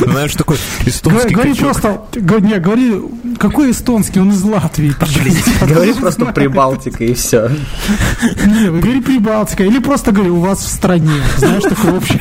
[0.00, 3.00] Знаешь, такой эстонский Говори просто, не, говори,
[3.38, 4.94] какой эстонский, он из Латвии.
[5.66, 7.50] Говори просто Прибалтика и все.
[8.46, 9.64] Не, говори Прибалтика.
[9.64, 11.22] Или просто говори, у вас в стране.
[11.36, 12.20] Знаешь, такой общий.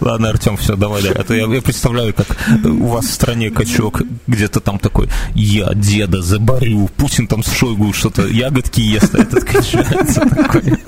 [0.00, 1.10] Ладно, Артем, все, давай, да.
[1.18, 2.26] А то я, я представляю, как
[2.64, 7.92] у вас в стране качок где-то там такой, я деда заборю, Путин там с Шойгу
[7.92, 10.78] что-то ягодки ест, а этот качается такой.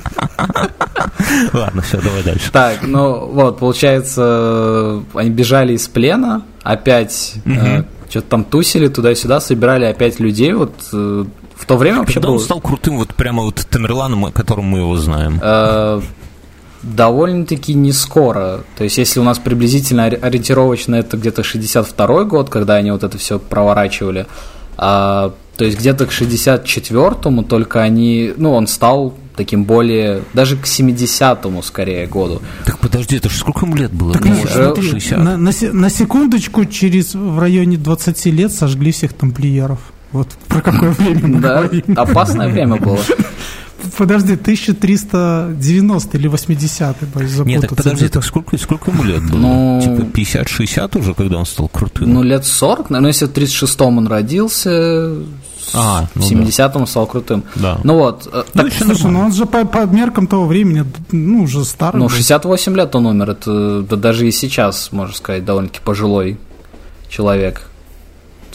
[1.52, 2.50] Ладно, все, давай дальше.
[2.52, 9.84] Так, ну вот, получается, они бежали из плена, опять э, что-то там тусили туда-сюда, собирали
[9.84, 11.24] опять людей, вот э,
[11.56, 14.96] в то время вообще Когда он стал крутым, вот прямо вот Тамерланом, которым мы его
[14.96, 15.40] знаем?
[15.42, 16.00] Э,
[16.84, 18.60] довольно-таки не скоро.
[18.76, 23.18] То есть, если у нас приблизительно ориентировочно это где-то 62 год, когда они вот это
[23.18, 24.26] все проворачивали,
[24.76, 30.64] а, то есть где-то к 64-му только они, ну, он стал таким более, даже к
[30.64, 32.40] 70-му скорее году.
[32.64, 34.12] Так подожди, это же сколько ему лет было?
[34.12, 35.18] Так, ну, уже 60.
[35.18, 39.80] На, на, на секундочку, через в районе 20 лет сожгли всех тамплиеров.
[40.12, 43.00] Вот про какое время мы Да, опасное время было.
[43.96, 47.42] Подожди, 1390 или 80 боюсь запутаться.
[47.44, 49.38] Нет, так подожди, так сколько, сколько ему лет было?
[49.38, 52.12] Ну, типа 50-60 уже, когда он стал крутым?
[52.12, 55.16] Ну, лет 40, наверное, если в 36-м он родился,
[55.72, 56.86] а, ну в 70-м да.
[56.86, 57.44] стал крутым.
[57.56, 57.78] Да.
[57.82, 58.28] Ну вот.
[58.32, 62.00] Э, ну, так, слушай, ну он же по, по меркам того времени, ну, уже старый.
[62.00, 66.38] Ну, 68 лет он умер, это да, даже и сейчас, можно сказать, довольно-таки пожилой
[67.08, 67.68] человек.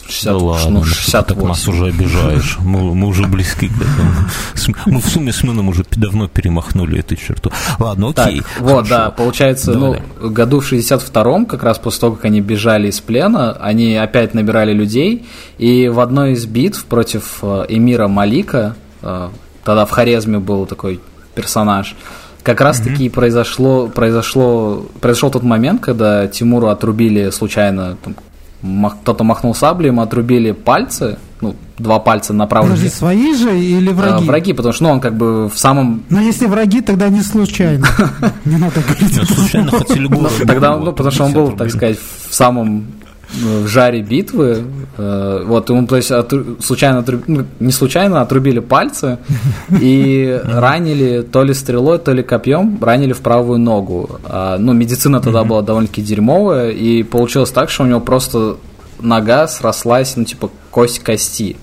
[0.08, 1.18] 60, да ладно, ну, 68.
[1.18, 2.58] Ну, так нас уже обижаешь.
[2.64, 4.72] Мы, мы уже близки к этому.
[4.86, 7.50] Мы в сумме с Мином уже давно перемахнули эту черту.
[7.78, 8.40] Ладно, окей.
[8.40, 12.88] Так, вот, да, получается, ну, году в 62-м, как раз после того, как они бежали
[12.88, 15.26] из плена, они опять набирали людей,
[15.58, 19.28] и в одной из битв против э, эмира Малика, э,
[19.64, 21.00] тогда в Хорезме был такой
[21.34, 21.94] персонаж,
[22.42, 23.10] как раз таки mm-hmm.
[23.10, 28.16] произошло, произошло, произошел тот момент, когда Тимуру отрубили случайно там,
[28.62, 33.90] кто-то махнул саблей, ему отрубили пальцы, ну, два пальца на правой Подожди, свои же или
[33.92, 34.24] враги?
[34.24, 36.02] А, враги, потому что, ну, он как бы в самом...
[36.10, 37.86] Но если враги, тогда не случайно.
[38.44, 39.28] Не надо говорить.
[39.28, 40.28] Случайно хотели бы.
[40.46, 41.98] Тогда, ну, потому что он был, так сказать,
[42.28, 42.86] в самом
[43.32, 44.64] в жаре битвы,
[44.96, 49.18] э, вот ему, то есть, отру, случайно, отруб, ну, не случайно отрубили пальцы
[49.80, 54.20] и ранили то ли стрелой, то ли копьем, ранили в правую ногу.
[54.24, 58.56] А, ну, медицина тогда была довольно-таки дерьмовая, и получилось так, что у него просто
[59.00, 61.56] нога срослась, ну, типа, кость кости,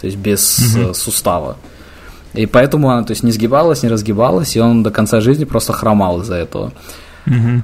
[0.00, 1.56] то есть без э, сустава.
[2.34, 5.72] И поэтому она, то есть, не сгибалась, не разгибалась, и он до конца жизни просто
[5.72, 6.72] хромал из-за этого.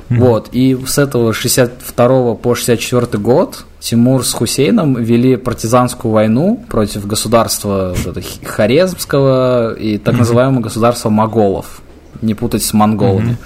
[0.08, 7.06] Вот, и с этого 62 по 64 год Тимур с Хусейном вели партизанскую войну против
[7.06, 11.82] государства вот это, Хорезмского и так называемого государства моголов.
[12.22, 13.36] Не путать с монголами.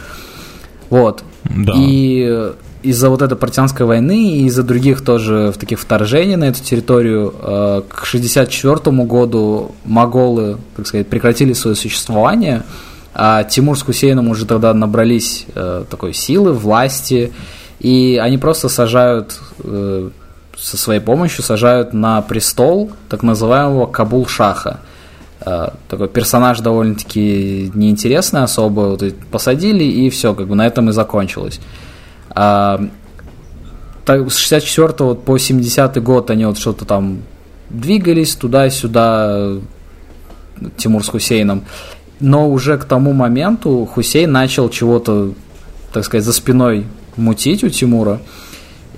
[0.91, 1.25] Вот.
[1.45, 1.73] Да.
[1.77, 2.53] И
[2.83, 7.35] из-за вот этой партизанской войны и из-за других тоже в таких вторжений на эту территорию
[7.43, 12.63] э, к 64 году моголы, так сказать, прекратили свое существование–
[13.21, 17.33] а Тимур с Хусейном уже тогда набрались э, такой силы, власти,
[17.81, 20.11] и они просто сажают э,
[20.57, 24.79] со своей помощью сажают на престол так называемого Кабул-Шаха.
[25.41, 28.81] Э, такой персонаж довольно-таки неинтересный особо.
[28.83, 29.03] Вот,
[29.33, 31.59] посадили, и все, как бы на этом и закончилось.
[32.31, 32.81] А,
[34.05, 37.23] так, с 64 вот по 70 год они вот что-то там
[37.69, 39.55] двигались туда-сюда,
[40.77, 41.65] Тимур с Хусейном
[42.21, 45.33] но уже к тому моменту Хусейн начал чего-то,
[45.93, 48.21] так сказать, за спиной мутить у Тимура.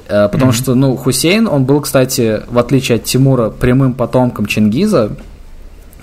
[0.09, 0.55] Э, потому mm-hmm.
[0.55, 5.13] что, ну, Хусейн, он был, кстати, в отличие от Тимура, прямым потомком Чингиза,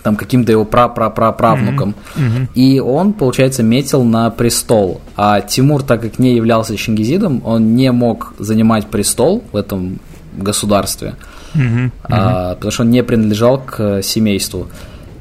[0.04, 1.96] там каким-то его пра-пра-пра-правнуком.
[2.16, 2.22] Mm-hmm.
[2.22, 2.48] Mm-hmm.
[2.56, 5.02] И он, получается, метил на престол.
[5.16, 10.00] А Тимур, так как не являлся чингизидом, он не мог занимать престол в этом
[10.38, 11.16] государстве,
[11.56, 11.62] mm-hmm.
[11.62, 11.92] Mm-hmm.
[12.04, 14.68] А, потому что он не принадлежал к семейству.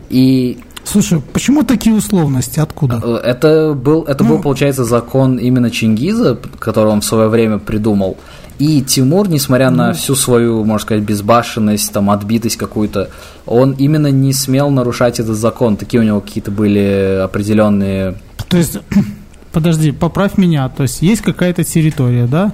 [0.09, 2.61] И Слушай, почему такие условности?
[2.61, 3.01] Откуда?
[3.03, 7.59] Э, это был, это ну, был, получается, закон именно Чингиза, который он в свое время
[7.59, 8.17] придумал.
[8.61, 13.11] И Тимур, несмотря ну, на всю свою, можно сказать, безбашенность, там, отбитость какую-то,
[13.47, 15.77] он именно не смел нарушать этот закон.
[15.77, 18.15] Такие у него какие-то были определенные...
[18.49, 18.79] То есть,
[19.53, 20.69] подожди, поправь меня.
[20.69, 22.53] То есть, есть какая-то территория, да?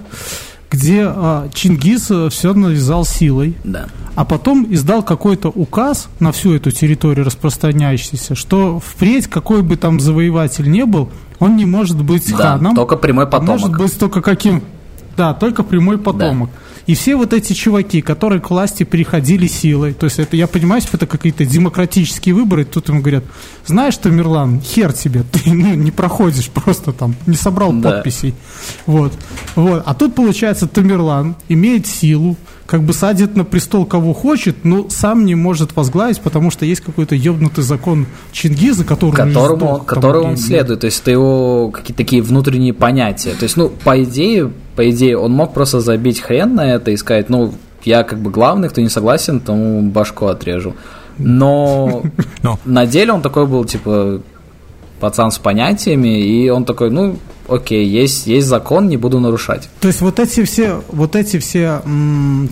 [0.72, 3.86] Где а, Чингис э, все навязал силой, да.
[4.14, 10.00] а потом издал какой-то указ на всю эту территорию распространяющийся, что впредь какой бы там
[10.00, 12.74] завоеватель не был, он не может быть да, ханом.
[12.74, 13.48] Только прямой потомок.
[13.48, 14.62] А может быть только каким...
[15.14, 16.48] Да, только прямой потомок.
[16.48, 16.71] Да.
[16.86, 20.80] И все вот эти чуваки, которые к власти приходили силой, то есть это, я понимаю,
[20.82, 23.24] что это какие-то демократические выборы, тут им говорят,
[23.66, 27.92] знаешь, Тамерлан, хер тебе, ты ну, не проходишь просто там, не собрал да.
[27.92, 28.34] подписей.
[28.86, 29.12] Вот.
[29.54, 29.82] вот.
[29.86, 32.36] А тут, получается, Тамерлан имеет силу,
[32.72, 36.80] как бы садит на престол кого хочет, но сам не может возглавить, потому что есть
[36.80, 40.80] какой-то ебнутый закон Чингиза, который которому, сдох, которому он следует.
[40.80, 43.34] То есть это его какие-то такие внутренние понятия.
[43.38, 46.96] То есть, ну, по идее, по идее, он мог просто забить хрен на это и
[46.96, 47.52] сказать, ну,
[47.84, 50.74] я как бы главный, кто не согласен, тому башку отрежу.
[51.18, 52.02] Но
[52.64, 54.22] на деле он такой был, типа,
[54.98, 57.18] пацан с понятиями, и он такой, ну,
[57.52, 59.68] окей, есть, есть закон, не буду нарушать.
[59.80, 61.82] То есть вот эти все, вот эти все,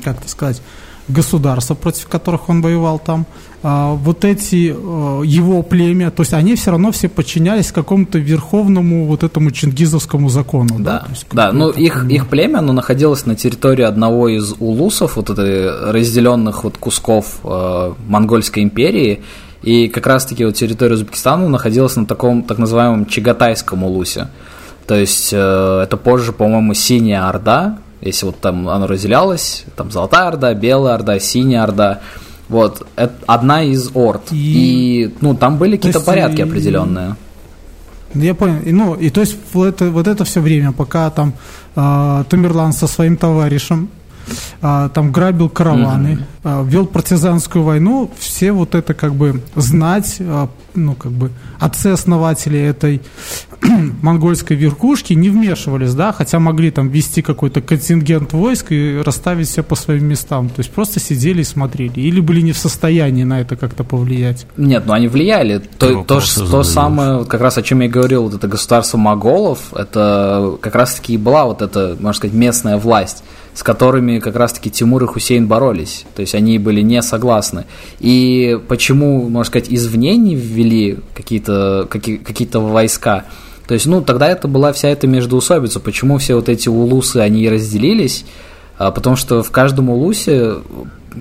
[0.05, 0.63] как это сказать,
[1.11, 3.27] государства, против которых он воевал там,
[3.63, 9.07] а, вот эти а, его племя, то есть они все равно все подчинялись какому-то верховному
[9.07, 10.77] вот этому чингизовскому закону.
[10.79, 15.17] Да, да, есть, да ну их, их племя, оно находилось на территории одного из улусов,
[15.17, 19.23] вот этой разделенных вот кусков э, Монгольской империи,
[19.63, 24.29] и как раз-таки вот территория Узбекистана находилась на таком так называемом Чагатайском улусе.
[24.91, 30.27] То есть э, это позже, по-моему, Синяя Орда, если вот там оно разделялось, там Золотая
[30.27, 32.01] Орда, Белая Орда, Синяя Орда.
[32.49, 34.33] Вот, это одна из орд.
[34.33, 36.43] И, и ну, там были какие-то порядки и...
[36.43, 37.15] определенные.
[38.15, 38.63] Я понял.
[38.65, 41.35] И, ну, и то есть вот это, вот это все время, пока там
[41.77, 43.91] э, Тамерлан со своим товарищем
[44.61, 46.25] там грабил караваны, mm-hmm.
[46.45, 52.59] а, вел партизанскую войну, все вот это как бы знать, а, ну как бы отцы-основатели
[52.59, 53.03] этой
[54.03, 59.63] монгольской верхушки не вмешивались, да, хотя могли там вести какой-то контингент войск и расставить все
[59.63, 63.41] по своим местам, то есть просто сидели и смотрели, или были не в состоянии на
[63.41, 64.47] это как-то повлиять.
[64.57, 65.59] Нет, ну они влияли.
[65.79, 69.73] То, то, то, то самое, как раз о чем я говорил, вот это государство моголов,
[69.75, 73.23] это как раз-таки и была вот эта, можно сказать, местная власть
[73.55, 76.05] с которыми как раз-таки Тимур и Хусейн боролись.
[76.15, 77.67] То есть они были не согласны.
[77.99, 83.25] И почему, можно сказать, извне не ввели какие-то какие, какие-то войска?
[83.67, 85.79] То есть, ну, тогда это была вся эта междоусобица.
[85.79, 88.25] Почему все вот эти улусы, они разделились?
[88.79, 90.55] А, потому что в каждом улусе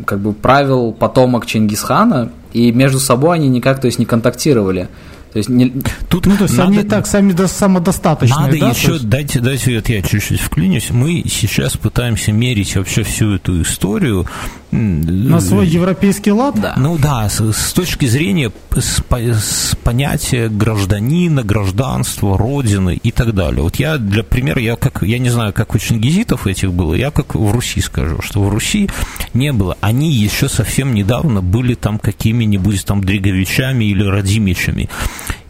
[0.06, 4.88] как бы правил потомок Чингисхана, и между собой они никак, то есть, не контактировали.
[5.32, 5.72] То есть не...
[6.10, 8.48] Тут ну, то есть надо, они так сами до, самодостаточные.
[8.48, 8.70] Надо да?
[8.70, 9.10] еще есть...
[9.10, 10.90] дайте, дайте вот я чуть-чуть вклинюсь.
[10.90, 14.26] Мы сейчас пытаемся мерить вообще всю эту историю
[14.72, 16.60] на свой европейский лад?
[16.60, 16.76] Да.
[16.78, 23.64] Ну да, с, с точки зрения с, с понятия гражданина, гражданства, родины и так далее.
[23.64, 27.12] Вот я, для примера, я как, я не знаю, как у чингизитов этих было, я
[27.12, 28.90] как в Руси скажу, что в Руси
[29.34, 29.78] не было.
[29.82, 34.90] Они еще совсем недавно были там какими-нибудь там Дриговичами или Радимичами.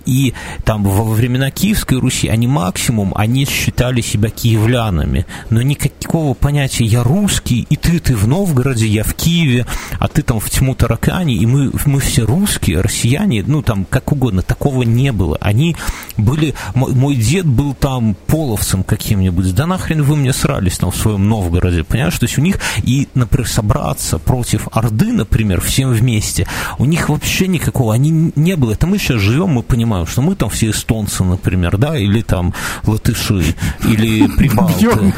[0.09, 0.33] И
[0.65, 5.27] там во времена Киевской Руси они максимум, они считали себя киевлянами.
[5.51, 9.67] Но никакого понятия «я русский», и ты, ты в Новгороде, я в Киеве,
[9.99, 14.11] а ты там в тьму таракани, и мы, мы все русские, россияне, ну там как
[14.11, 15.37] угодно, такого не было.
[15.41, 15.75] Они
[16.17, 21.29] были, мой дед был там половцем каким-нибудь, да нахрен вы мне срались там в своем
[21.29, 22.17] Новгороде, понимаешь?
[22.17, 26.47] То есть у них и, например, собраться против Орды, например, всем вместе,
[26.79, 28.71] у них вообще никакого, они не было.
[28.71, 32.21] Это мы сейчас живем, мы понимаем, понимаю, что мы там все эстонцы, например, да, или
[32.21, 32.53] там
[32.85, 34.73] латыши, или прибалты.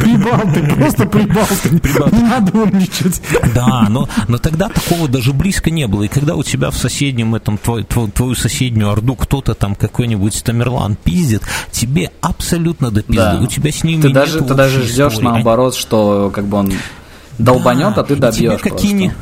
[0.00, 2.16] Прибалты, просто прибалты.
[2.16, 3.20] Не надо умничать.
[3.54, 6.04] Да, но, но тогда такого даже близко не было.
[6.04, 10.42] И когда у тебя в соседнем этом, твой, твою, твою соседнюю орду кто-то там какой-нибудь
[10.44, 13.16] Тамерлан пиздит, тебе абсолютно до пизды.
[13.16, 13.40] Да.
[13.40, 16.72] У тебя с ними ты даже, ты даже ждешь наоборот, что как бы он
[17.38, 18.60] долбанет, да, а ты добьешь.
[18.60, 19.12] Какие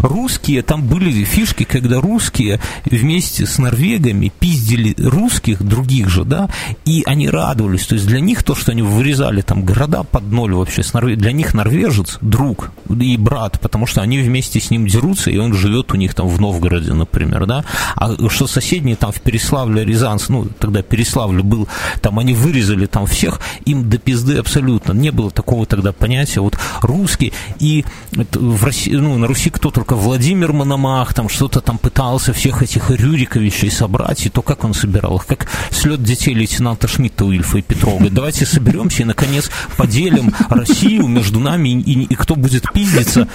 [0.00, 6.48] Русские, там были фишки, когда русские вместе с норвегами пиздили русских, других же, да,
[6.84, 7.86] и они радовались.
[7.86, 11.20] То есть для них то, что они вырезали там города под ноль вообще с Норвегией,
[11.20, 15.54] для них норвежец друг и брат, потому что они вместе с ним дерутся, и он
[15.54, 17.64] живет у них там в Новгороде, например, да.
[17.96, 21.68] А что соседние там в Переславле, Рязанс, ну, тогда Переславле был,
[22.00, 24.92] там они вырезали там всех, им до пизды абсолютно.
[24.92, 29.96] Не было такого тогда понятия, вот русский, и в России, ну, на Руси кто только
[29.96, 35.16] Владимир Мономах там что-то там пытался всех этих Рюриковичей собрать, и то как он собирал
[35.16, 38.08] их, как слет детей лейтенанта Шмидта, Уильфа и Петрова.
[38.08, 43.26] Давайте соберемся и, наконец, поделим Россию между нами, и, и, и кто будет пиздиться.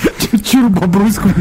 [0.49, 1.35] Чур Бобруйскую.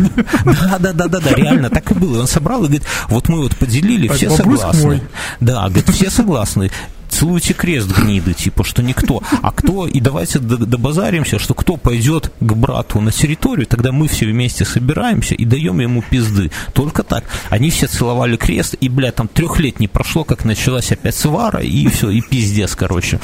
[0.44, 2.20] Да, да, да, да, да, реально так и было.
[2.20, 5.02] Он собрал и говорит, вот мы вот поделили, все согласны.
[5.38, 6.72] Да, говорит, все согласны
[7.08, 9.22] целуйте крест гниды, типа, что никто.
[9.42, 14.26] А кто, и давайте добазаримся, что кто пойдет к брату на территорию, тогда мы все
[14.26, 16.50] вместе собираемся и даем ему пизды.
[16.72, 17.24] Только так.
[17.50, 21.60] Они все целовали крест, и, бля, там трех лет не прошло, как началась опять свара,
[21.60, 23.20] и все, и пиздец, короче.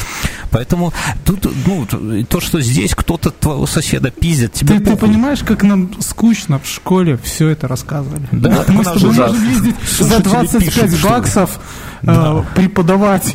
[0.51, 0.93] Поэтому
[1.25, 1.87] тут, ну,
[2.29, 6.67] то, что здесь кто-то твоего соседа пиздит, тебе Ты, ты понимаешь, как нам скучно в
[6.67, 8.27] школе все это рассказывали?
[8.33, 11.61] Да, мы с тобой можем ездить за 25 баксов
[12.03, 12.45] да.
[12.55, 13.35] преподавать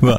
[0.00, 0.18] Да,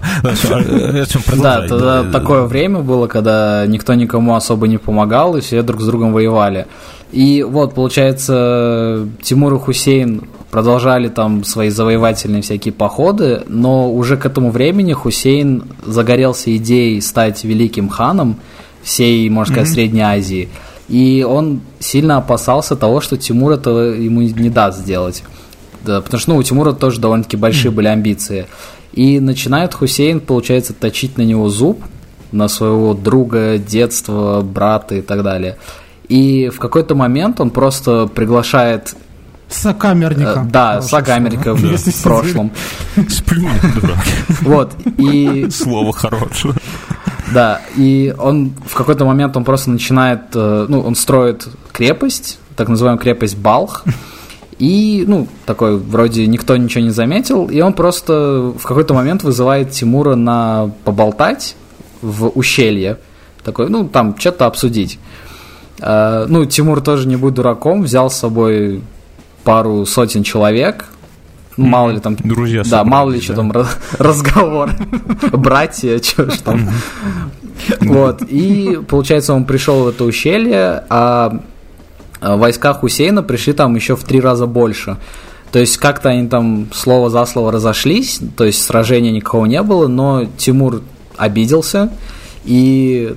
[1.62, 5.86] да, тогда такое время было, когда никто никому особо не помогал, и все друг с
[5.86, 6.68] другом воевали.
[7.12, 14.26] И вот, получается, Тимур и Хусейн продолжали там свои завоевательные всякие походы, но уже к
[14.26, 18.38] этому времени Хусейн загорелся идеей стать великим ханом
[18.84, 19.74] всей, можно сказать, mm-hmm.
[19.74, 20.50] Средней Азии.
[20.88, 25.24] И он сильно опасался того, что Тимур это ему не даст сделать.
[25.86, 28.48] Да, потому что ну, у Тимура тоже довольно-таки большие были амбиции.
[28.92, 31.84] И начинает Хусейн, получается, точить на него зуб,
[32.32, 35.58] на своего друга, детства, брата и так далее.
[36.08, 38.96] И в какой-то момент он просто приглашает
[39.50, 40.44] Сокамерника.
[40.46, 42.52] Э, да, сокамерника в, в прошлом.
[43.10, 43.98] Сплю, дурак.
[44.42, 45.48] Вот, и...
[45.50, 46.54] Слово хорошее.
[47.34, 52.70] Да, и он в какой-то момент он просто начинает, э, ну, он строит крепость, так
[52.70, 53.84] называемую крепость Балх,
[54.60, 59.72] и, ну, такой, вроде никто ничего не заметил, и он просто в какой-то момент вызывает
[59.72, 61.56] Тимура на поболтать
[62.02, 62.98] в ущелье.
[63.44, 65.00] Такой, ну, там, что-то обсудить.
[65.80, 68.82] Uh, ну, Тимур тоже не будь дураком, взял с собой
[69.46, 70.90] пару сотен человек,
[71.60, 72.16] ну, мало ли там...
[72.16, 73.52] Друзья Да, мало ли что там
[73.98, 74.72] разговор.
[75.34, 76.70] Братья, что ж там.
[77.82, 81.42] Вот, и, получается, он пришел в это ущелье, а
[82.22, 84.98] войска Хусейна пришли там еще в три раза больше.
[85.52, 89.88] То есть как-то они там слово за слово разошлись, то есть сражения никакого не было,
[89.88, 90.82] но Тимур
[91.18, 91.92] обиделся
[92.46, 93.16] и,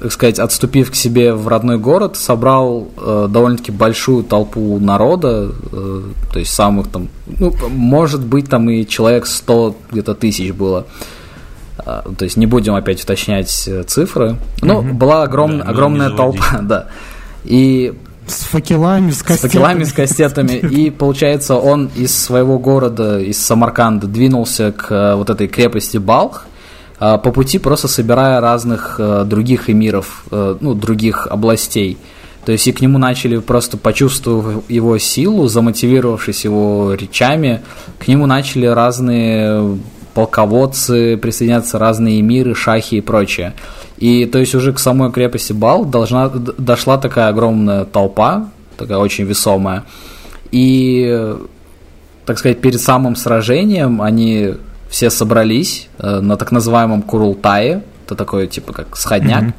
[0.00, 6.02] так сказать, отступив к себе в родной город, собрал э, довольно-таки большую толпу народа, э,
[6.32, 10.86] то есть самых там, ну, может быть, там и человек 100 где-то тысяч было.
[11.84, 14.36] Э, то есть не будем опять уточнять э, цифры.
[14.62, 14.94] Но угу.
[14.94, 16.86] была огром, да, огромная толпа, да.
[17.44, 17.92] И
[18.26, 19.50] с факелами, с кастетами.
[19.50, 20.52] С факелами, с кастетами.
[20.52, 26.46] И, получается, он из своего города, из Самарканда, двинулся к э, вот этой крепости Балх,
[27.00, 31.98] э, по пути просто собирая разных э, других эмиров, ну, других областей.
[32.44, 37.62] То есть и к нему начали просто почувствовав его силу, замотивировавшись его речами,
[37.98, 39.78] к нему начали разные
[40.12, 43.54] полководцы присоединяться, разные эмиры, шахи и прочее.
[43.98, 49.24] И то есть уже к самой крепости Бал должна, дошла такая огромная толпа, такая очень
[49.24, 49.84] весомая.
[50.50, 51.36] И,
[52.26, 54.54] так сказать, перед самым сражением они
[54.88, 59.44] все собрались э, на так называемом Курултае, это такой типа как сходняк.
[59.44, 59.52] Mm-hmm.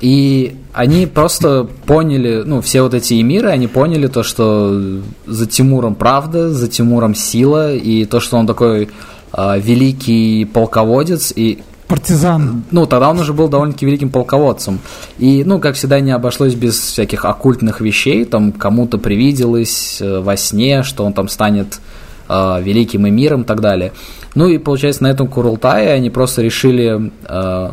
[0.00, 4.80] И они просто поняли, ну, все вот эти эмиры, они поняли то, что
[5.26, 8.88] за Тимуром правда, за Тимуром сила, и то, что он такой
[9.32, 11.58] э, великий полководец, и
[11.88, 12.64] партизан.
[12.70, 14.78] Ну, тогда он уже был довольно-таки великим полководцем.
[15.18, 18.24] И, ну, как всегда, не обошлось без всяких оккультных вещей.
[18.24, 21.80] Там кому-то привиделось э, во сне, что он там станет
[22.28, 23.92] э, великим эмиром и так далее.
[24.34, 27.72] Ну и, получается, на этом Курултае они просто решили э,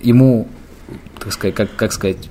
[0.00, 0.46] ему,
[1.18, 2.28] так сказать, как, как сказать,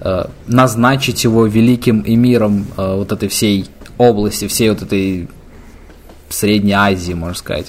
[0.00, 3.66] э, назначить его великим эмиром э, вот этой всей
[3.98, 5.28] области, всей вот этой
[6.30, 7.66] Средней Азии, можно сказать.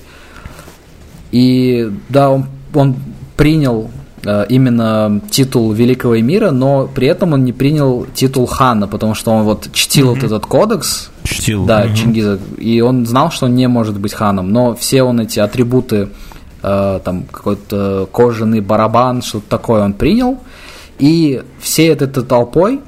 [1.34, 2.95] И да, он, он
[3.36, 3.89] принял
[4.23, 9.31] э, именно титул великого мира, но при этом он не принял титул хана, потому что
[9.31, 10.15] он вот чтил mm-hmm.
[10.15, 11.09] вот этот кодекс.
[11.23, 11.65] Чтил.
[11.65, 11.95] Да, mm-hmm.
[11.95, 12.39] Чингиза.
[12.59, 16.09] И он знал, что он не может быть ханом, но все он эти атрибуты,
[16.62, 20.37] э, там какой-то кожаный барабан, что-то такое он принял.
[20.99, 22.79] И все этой толпой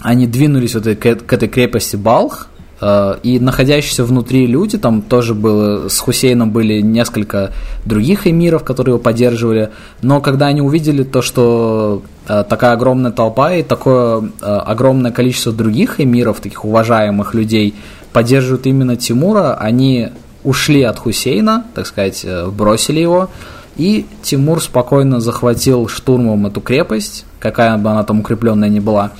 [0.00, 2.47] они двинулись вот к, к этой крепости Балх,
[2.80, 7.52] и находящиеся внутри люди, там тоже было, с Хусейном были несколько
[7.84, 13.52] других эмиров, которые его поддерживали, но когда они увидели то, что э, такая огромная толпа
[13.54, 17.74] и такое э, огромное количество других эмиров, таких уважаемых людей,
[18.12, 20.10] поддерживают именно Тимура, они
[20.44, 23.28] ушли от Хусейна, так сказать, бросили его,
[23.76, 29.12] И Тимур спокойно захватил штурмом эту крепость, какая бы она там укрепленная ни была.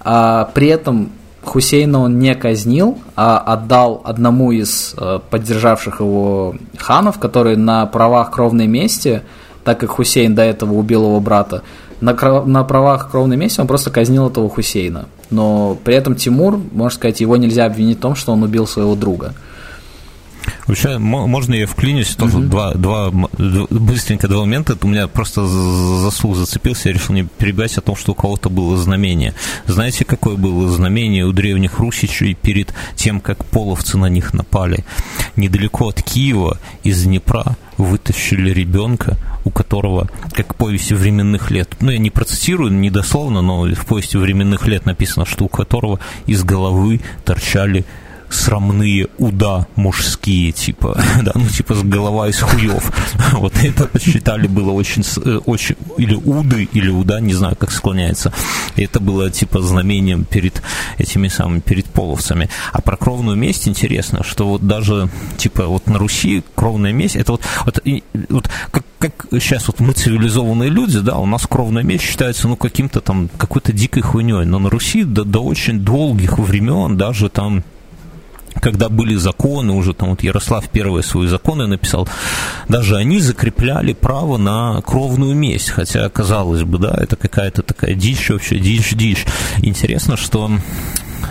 [0.00, 1.10] А при этом
[1.42, 8.30] Хусейна он не казнил, а отдал одному из э, поддержавших его ханов, который на правах
[8.30, 9.22] кровной мести,
[9.64, 11.62] так как Хусейн до этого убил его брата,
[12.00, 12.14] на,
[12.44, 15.06] на правах кровной мести он просто казнил этого Хусейна.
[15.30, 18.94] Но при этом Тимур, можно сказать, его нельзя обвинить в том, что он убил своего
[18.94, 19.34] друга.
[20.66, 22.14] Вообще, можно я вклинюсь?
[22.14, 22.46] Тоже угу.
[22.46, 24.76] два, два, быстренько два момента.
[24.82, 28.48] У меня просто за слух зацепился, я решил не перебивать о том, что у кого-то
[28.48, 29.34] было знамение.
[29.66, 34.84] Знаете, какое было знамение у древних русичей перед тем, как половцы на них напали?
[35.36, 41.90] Недалеко от Киева из Днепра вытащили ребенка, у которого, как в повести временных лет, ну,
[41.90, 47.00] я не процитирую недословно, но в повести временных лет написано, что у которого из головы
[47.24, 47.84] торчали
[48.30, 52.92] срамные уда мужские, типа, да, ну, типа, с голова из хуев.
[53.32, 58.32] Вот это посчитали было очень, э, очень, или уды, или уда, не знаю, как склоняется.
[58.76, 60.62] И это было, типа, знамением перед
[60.98, 62.48] этими самыми, перед половцами.
[62.72, 67.32] А про кровную месть интересно, что вот даже, типа, вот на Руси кровная месть, это
[67.32, 67.80] вот, вот,
[68.28, 72.56] вот как, как сейчас вот мы цивилизованные люди, да, у нас кровная месть считается, ну,
[72.56, 77.64] каким-то там, какой-то дикой хуйней, но на Руси до, до очень долгих времен даже там
[78.60, 82.08] когда были законы, уже там вот Ярослав первые свои законы написал,
[82.68, 88.30] даже они закрепляли право на кровную месть, хотя, казалось бы, да, это какая-то такая дичь
[88.30, 89.26] вообще, дичь-дичь.
[89.62, 90.50] Интересно, что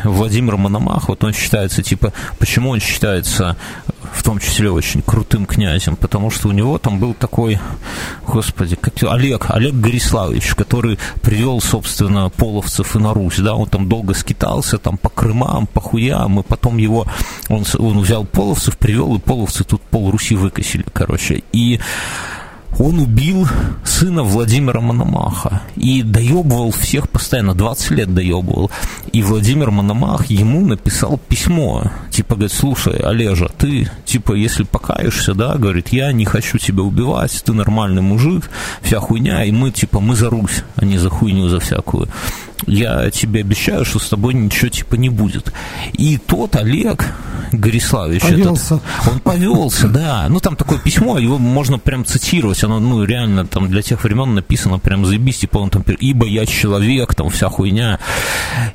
[0.03, 3.57] Владимир Мономах, вот он считается, типа, почему он считается
[4.11, 7.59] в том числе очень крутым князем, потому что у него там был такой,
[8.27, 13.87] господи, как Олег, Олег Гориславович, который привел, собственно, половцев и на Русь, да, он там
[13.87, 17.05] долго скитался, там по Крымам, по хуям, и потом его,
[17.49, 21.79] он, он взял половцев, привел, и половцы тут пол Руси выкосили, короче, и
[22.77, 23.47] он убил
[23.83, 28.69] сына Владимира Мономаха и доебывал всех постоянно, 20 лет доебывал.
[29.11, 35.55] И Владимир Мономах ему написал письмо, типа, говорит, слушай, Олежа, ты, типа, если покаешься, да,
[35.55, 38.49] говорит, я не хочу тебя убивать, ты нормальный мужик,
[38.81, 42.07] вся хуйня, и мы, типа, мы за Русь, а не за хуйню, за всякую
[42.67, 45.53] я тебе обещаю, что с тобой ничего типа не будет.
[45.93, 47.05] И тот Олег
[47.51, 48.75] Гориславович, повелся.
[48.75, 50.27] Этот, он повелся, да.
[50.29, 54.35] Ну, там такое письмо, его можно прям цитировать, оно, ну, реально там для тех времен
[54.35, 57.99] написано прям заебись, типа он там, ибо я человек, там вся хуйня.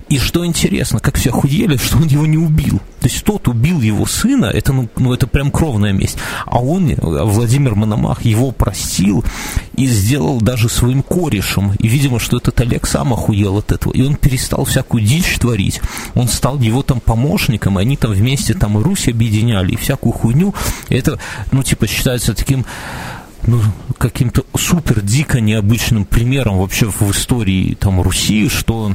[0.08, 2.80] И что интересно, как все охуели, что он его не убил.
[3.04, 6.16] То есть тот убил его сына, это, ну, ну это прям кровная месть.
[6.46, 9.22] А он, Владимир Мономах, его простил
[9.76, 11.72] и сделал даже своим корешем.
[11.78, 13.92] И, видимо, что этот Олег сам охуел от этого.
[13.92, 15.82] И он перестал всякую дичь творить.
[16.14, 20.14] Он стал его там помощником, и они там вместе там и Русь объединяли, и всякую
[20.14, 20.54] хуйню.
[20.88, 21.18] И это,
[21.52, 22.64] ну, типа, считается таким
[23.46, 23.60] ну,
[23.98, 28.94] каким-то супер дико необычным примером вообще в истории там Руси, что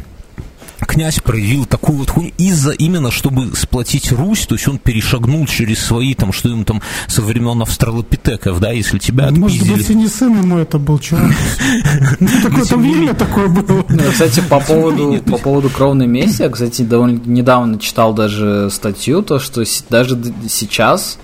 [0.90, 5.80] князь проявил такую вот хуйню из-за именно, чтобы сплотить Русь, то есть он перешагнул через
[5.80, 9.70] свои, там, что им там со времен австралопитеков, да, если тебя отпиздили.
[9.70, 11.32] Может быть, и не сын ему это был, чувак.
[12.20, 13.86] Ну, такое там время такое было.
[13.88, 19.22] Ну, кстати, по поводу, по поводу кровной мести, я, кстати, довольно недавно читал даже статью,
[19.22, 21.20] то, что даже сейчас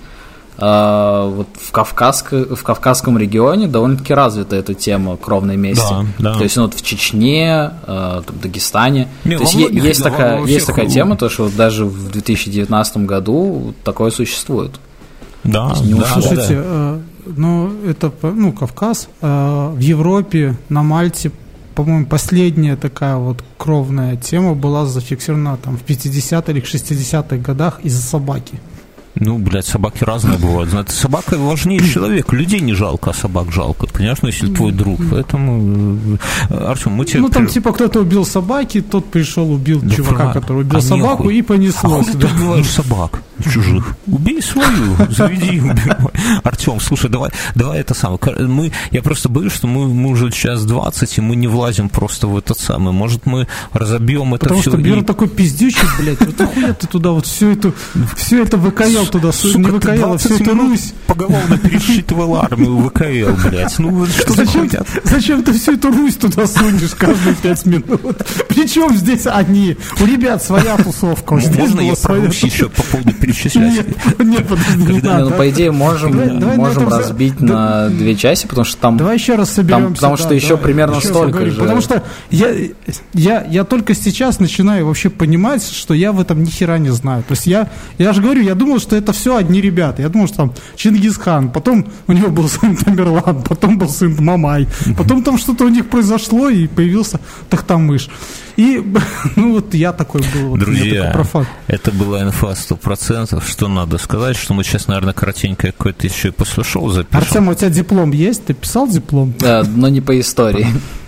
[0.58, 5.92] вот в, Кавказско, в Кавказском регионе довольно-таки развита эта тема кровной мести.
[6.18, 6.34] Да, да.
[6.34, 9.08] То есть ну, вот в Чечне, э, в Дагестане.
[9.24, 12.96] Не, то есть многих, есть, такая, есть такая тема, то, что вот даже в 2019
[12.98, 14.72] году такое существует.
[15.44, 16.06] Да, да, да.
[16.06, 16.62] Слушайте, да.
[16.64, 19.08] Э, ну это ну, Кавказ.
[19.20, 21.30] Э, в Европе, на Мальте,
[21.74, 28.02] по-моему, последняя такая вот кровная тема была зафиксирована там в 50-х или 60-х годах из-за
[28.02, 28.58] собаки.
[29.18, 30.70] Ну, блядь, собаки разные бывают.
[30.70, 32.36] Знаете, собака важнее человека.
[32.36, 33.86] Людей не жалко, а собак жалко.
[33.86, 35.00] Понимаешь, ну, если твой друг.
[35.10, 36.18] Поэтому,
[36.50, 37.20] э, Артем, мы тебе...
[37.20, 41.30] Ну, там, типа, кто-то убил собаки, тот пришел, убил да чувака, который убил а собаку,
[41.30, 42.08] и понеслось.
[42.08, 43.94] А ты убиваешь собак чужих?
[44.06, 46.12] Убей свою, заведи и убивай.
[46.42, 48.18] Артем, слушай, давай, давай это самое.
[48.46, 52.26] Мы, я просто боюсь, что мы, мы уже час 20, и мы не влазим просто
[52.26, 52.92] в этот самый.
[52.92, 54.70] Может, мы разобьем это Потому все.
[54.70, 55.04] Потому что Бера и...
[55.04, 57.72] такой пиздючий, блядь, вот охуя ты туда вот все это,
[58.16, 60.94] все это ВКЛ туда, Сука, не ВКЛ, а все это Русь.
[61.06, 63.78] Поголовно пересчитывал армию ВКЛ, блядь.
[63.78, 64.70] Ну, что зачем,
[65.04, 68.16] зачем ты всю эту Русь туда сунешь каждые пять минут?
[68.48, 69.76] Причем здесь они?
[70.00, 71.34] У ребят своя тусовка.
[71.34, 73.72] Можно я про Русь еще по поводу перечислять?
[73.72, 78.96] Нет, нет подожди, по идее, можем, можем разбить на две части, потому что там...
[78.96, 79.94] Давай еще раз соберемся.
[79.94, 81.60] Потому что еще примерно столько же.
[81.60, 82.48] Потому что я,
[83.12, 87.22] я, я только сейчас начинаю вообще понимать, что я в этом ни хера не знаю.
[87.26, 90.02] То есть я, я же говорю, я думал, что это все одни ребята.
[90.02, 94.68] Я думал, что там Чингисхан, потом у него был сын Тамерлан, потом был сын Мамай.
[94.96, 97.20] Потом там что-то у них произошло, и появился
[97.50, 98.08] Тахтамыш.
[98.56, 98.82] И,
[99.36, 100.50] ну вот я такой был.
[100.50, 101.46] Вот, Друзья, профан.
[101.66, 103.15] это была инфа 100%.
[103.46, 107.18] Что надо сказать, что мы сейчас, наверное, коротенько какое-то еще и после шоу запишем.
[107.18, 108.44] Артем, у тебя диплом есть?
[108.46, 109.34] Ты писал диплом?
[109.38, 110.66] Да, но не по истории.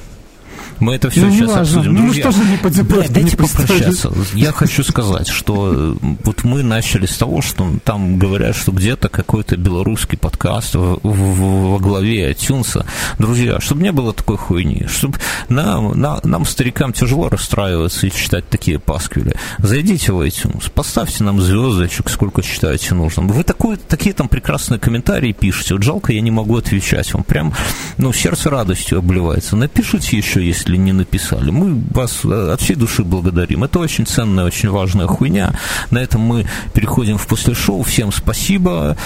[0.80, 1.60] Мы это все Ну, сейчас неважно.
[1.62, 1.94] обсудим.
[1.94, 3.66] Ну, Друзья, же не диплому, да, дайте не по истории.
[3.66, 4.12] попрощаться.
[4.34, 5.94] Я хочу сказать, что э,
[6.24, 11.70] вот мы начали с того, что там говорят, что где-то какой-то белорусский подкаст в- в-
[11.72, 12.84] во главе iTunes.
[13.18, 15.18] Друзья, чтобы не было такой хуйни, чтобы
[15.48, 19.34] нам, на- нам, старикам, тяжело расстраиваться и читать такие пасквили.
[19.58, 23.28] Зайдите в iTunes, поставьте нам звездочек, сколько считаете нужным.
[23.28, 25.74] Вы такой, такие там прекрасные комментарии пишете.
[25.74, 27.24] Вот жалко, я не могу отвечать вам.
[27.24, 27.52] Прям,
[27.96, 29.56] ну, сердце радостью обливается.
[29.56, 31.50] Напишите еще, если не написали.
[31.50, 33.64] Мы вас э, от всей души благодарим.
[33.64, 35.52] Это очень ценная, очень важная хуйня.
[35.90, 37.82] На этом мы переходим в после шоу.
[37.82, 38.96] Всем спасибо.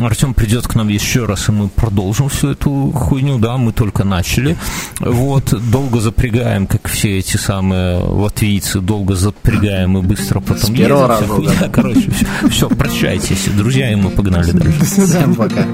[0.00, 3.38] Артем придет к нам еще раз, и мы продолжим всю эту хуйню.
[3.38, 4.56] Да, мы только начали.
[5.00, 10.96] Вот, долго запрягаем, как все эти самые латвийцы, долго запрягаем и быстро потом едем.
[10.96, 11.52] Вся раза, хуйня.
[11.60, 11.68] да.
[11.68, 14.84] Короче, все, все, прощайтесь, друзья, и мы погнали дальше.
[14.84, 15.66] Всем пока.